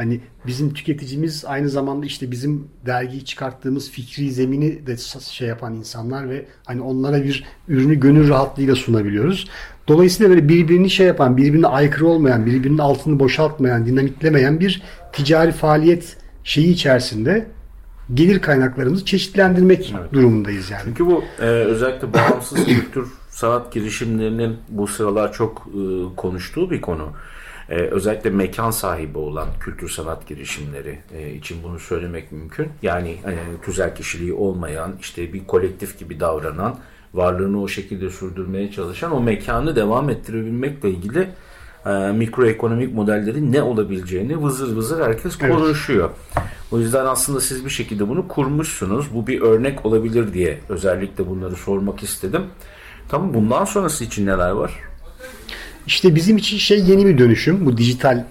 hani 0.00 0.20
bizim 0.46 0.74
tüketicimiz 0.74 1.44
aynı 1.44 1.68
zamanda 1.68 2.06
işte 2.06 2.30
bizim 2.30 2.68
dergiyi 2.86 3.24
çıkarttığımız 3.24 3.90
fikri 3.90 4.32
zemini 4.32 4.86
de 4.86 4.96
şey 5.20 5.48
yapan 5.48 5.74
insanlar 5.74 6.30
ve 6.30 6.46
hani 6.64 6.80
onlara 6.80 7.24
bir 7.24 7.44
ürünü 7.68 7.94
gönül 7.94 8.28
rahatlığıyla 8.28 8.74
sunabiliyoruz. 8.74 9.48
Dolayısıyla 9.88 10.30
böyle 10.30 10.48
birbirini 10.48 10.90
şey 10.90 11.06
yapan, 11.06 11.36
birbirine 11.36 11.66
aykırı 11.66 12.06
olmayan, 12.06 12.46
birbirinin 12.46 12.78
altını 12.78 13.20
boşaltmayan, 13.20 13.86
dinamitlemeyen 13.86 14.60
bir 14.60 14.82
ticari 15.12 15.52
faaliyet 15.52 16.16
şeyi 16.44 16.72
içerisinde 16.72 17.46
gelir 18.14 18.38
kaynaklarımızı 18.38 19.04
çeşitlendirmek 19.04 19.94
durumundayız 20.12 20.70
yani. 20.70 20.82
Çünkü 20.84 21.06
bu 21.06 21.24
e, 21.40 21.44
özellikle 21.44 22.12
bağımsız 22.12 22.64
kültür 22.64 23.08
sanat 23.28 23.72
girişimlerinin 23.72 24.56
bu 24.68 24.86
sıralar 24.86 25.32
çok 25.32 25.68
e, 25.68 25.80
konuştuğu 26.16 26.70
bir 26.70 26.80
konu. 26.80 27.08
E, 27.70 27.74
özellikle 27.74 28.30
mekan 28.30 28.70
sahibi 28.70 29.18
olan 29.18 29.48
kültür 29.60 29.88
sanat 29.88 30.26
girişimleri 30.26 30.98
e, 31.14 31.30
için 31.30 31.62
bunu 31.62 31.78
söylemek 31.78 32.32
mümkün. 32.32 32.68
Yani 32.82 33.10
e, 33.10 33.34
tüzel 33.64 33.94
kişiliği 33.94 34.32
olmayan, 34.32 34.92
işte 35.00 35.32
bir 35.32 35.46
kolektif 35.46 35.98
gibi 35.98 36.20
davranan, 36.20 36.76
varlığını 37.14 37.62
o 37.62 37.68
şekilde 37.68 38.10
sürdürmeye 38.10 38.72
çalışan 38.72 39.12
o 39.12 39.20
mekanı 39.20 39.76
devam 39.76 40.10
ettirebilmekle 40.10 40.90
ilgili 40.90 41.28
e, 41.86 41.90
mikroekonomik 42.12 42.94
modellerin 42.94 43.52
ne 43.52 43.62
olabileceğini 43.62 44.42
vızır 44.42 44.76
vızır 44.76 45.04
herkes 45.04 45.36
Evet. 45.40 45.54
konuşuyor. 45.54 46.10
O 46.72 46.78
yüzden 46.78 47.06
aslında 47.06 47.40
siz 47.40 47.64
bir 47.64 47.70
şekilde 47.70 48.08
bunu 48.08 48.28
kurmuşsunuz. 48.28 49.14
Bu 49.14 49.26
bir 49.26 49.40
örnek 49.40 49.86
olabilir 49.86 50.34
diye 50.34 50.58
özellikle 50.68 51.28
bunları 51.28 51.56
sormak 51.56 52.02
istedim. 52.02 52.42
Tamam 53.08 53.34
bundan 53.34 53.64
sonrası 53.64 54.04
için 54.04 54.26
neler 54.26 54.50
var? 54.50 54.89
İşte 55.90 56.14
bizim 56.14 56.36
için 56.36 56.58
şey 56.58 56.80
yeni 56.80 57.06
bir 57.06 57.18
dönüşüm. 57.18 57.66
Bu 57.66 57.76
dijital 57.76 58.24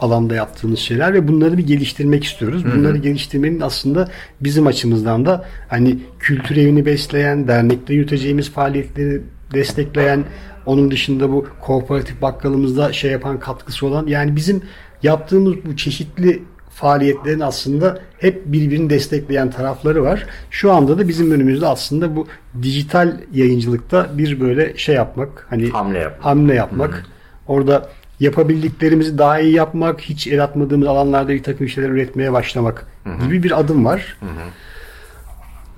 alanda 0.00 0.34
yaptığımız 0.34 0.78
şeyler 0.78 1.14
ve 1.14 1.28
bunları 1.28 1.58
bir 1.58 1.66
geliştirmek 1.66 2.24
istiyoruz. 2.24 2.64
Bunları 2.76 2.96
geliştirmenin 2.98 3.60
aslında 3.60 4.08
bizim 4.40 4.66
açımızdan 4.66 5.26
da 5.26 5.44
hani 5.68 5.98
kültür 6.18 6.56
evini 6.56 6.86
besleyen, 6.86 7.48
dernekte 7.48 7.94
yürüteceğimiz 7.94 8.50
faaliyetleri 8.50 9.20
destekleyen, 9.54 10.24
onun 10.66 10.90
dışında 10.90 11.32
bu 11.32 11.46
kooperatif 11.60 12.22
bakkalımızda 12.22 12.92
şey 12.92 13.10
yapan 13.10 13.40
katkısı 13.40 13.86
olan 13.86 14.06
yani 14.06 14.36
bizim 14.36 14.62
yaptığımız 15.02 15.54
bu 15.66 15.76
çeşitli 15.76 16.42
faaliyetlerin 16.74 17.40
aslında 17.40 17.98
hep 18.18 18.42
birbirini 18.46 18.90
destekleyen 18.90 19.50
tarafları 19.50 20.02
var. 20.02 20.26
Şu 20.50 20.72
anda 20.72 20.98
da 20.98 21.08
bizim 21.08 21.30
önümüzde 21.32 21.66
aslında 21.66 22.16
bu 22.16 22.26
dijital 22.62 23.16
yayıncılıkta 23.32 24.06
bir 24.18 24.40
böyle 24.40 24.76
şey 24.76 24.94
yapmak 24.94 25.46
hani 25.50 25.70
Hamle 25.70 25.98
yapmak. 25.98 26.24
hamle 26.24 26.54
yapmak. 26.54 27.06
Orada 27.46 27.88
yapabildiklerimizi 28.20 29.18
daha 29.18 29.40
iyi 29.40 29.54
yapmak, 29.54 30.00
hiç 30.00 30.26
el 30.26 30.44
atmadığımız 30.44 30.88
alanlarda 30.88 31.28
bir 31.28 31.42
takım 31.42 31.68
şeyler 31.68 31.88
üretmeye 31.88 32.32
başlamak 32.32 32.86
gibi 33.24 33.42
bir 33.42 33.60
adım 33.60 33.84
var. 33.84 34.18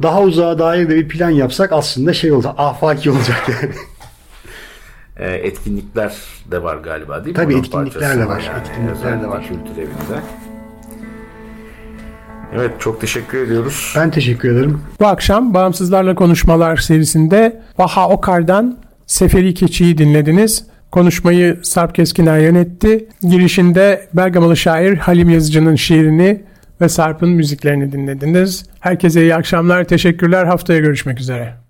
Daha 0.02 0.22
uzağa 0.22 0.58
dair 0.58 0.88
de 0.88 0.96
bir 0.96 1.08
plan 1.08 1.30
yapsak 1.30 1.72
aslında 1.72 2.12
şey 2.12 2.32
olacak, 2.32 2.54
afaki 2.58 3.10
olacak 3.10 3.42
yani. 3.48 3.72
E, 5.16 5.30
etkinlikler 5.34 6.14
de 6.50 6.62
var 6.62 6.76
galiba 6.76 7.24
değil 7.24 7.36
mi? 7.36 7.42
Tabii 7.42 7.52
Bunun 7.54 7.62
etkinlikler 7.62 8.18
de 8.18 8.28
var, 8.28 8.52
etkinlikler 8.60 8.92
özellikle 8.92 9.22
de 9.22 9.28
var. 9.28 9.42
Kültür 9.48 9.82
evinde. 9.82 10.20
Evet 12.54 12.70
çok 12.78 13.00
teşekkür 13.00 13.38
ediyoruz. 13.38 13.94
Ben 13.96 14.10
teşekkür 14.10 14.52
ederim. 14.52 14.80
Bu 15.00 15.06
akşam 15.06 15.54
Bağımsızlarla 15.54 16.14
Konuşmalar 16.14 16.76
serisinde 16.76 17.62
Vaha 17.78 18.08
Okar'dan 18.08 18.78
Seferi 19.06 19.54
Keçi'yi 19.54 19.98
dinlediniz. 19.98 20.66
Konuşmayı 20.90 21.58
Sarp 21.62 21.94
Keskiner 21.94 22.38
yönetti. 22.38 23.08
Girişinde 23.22 24.08
Bergamalı 24.14 24.56
şair 24.56 24.96
Halim 24.96 25.30
Yazıcı'nın 25.30 25.76
şiirini 25.76 26.44
ve 26.80 26.88
Sarp'ın 26.88 27.28
müziklerini 27.28 27.92
dinlediniz. 27.92 28.66
Herkese 28.80 29.22
iyi 29.22 29.34
akşamlar, 29.34 29.84
teşekkürler. 29.84 30.44
Haftaya 30.44 30.80
görüşmek 30.80 31.20
üzere. 31.20 31.63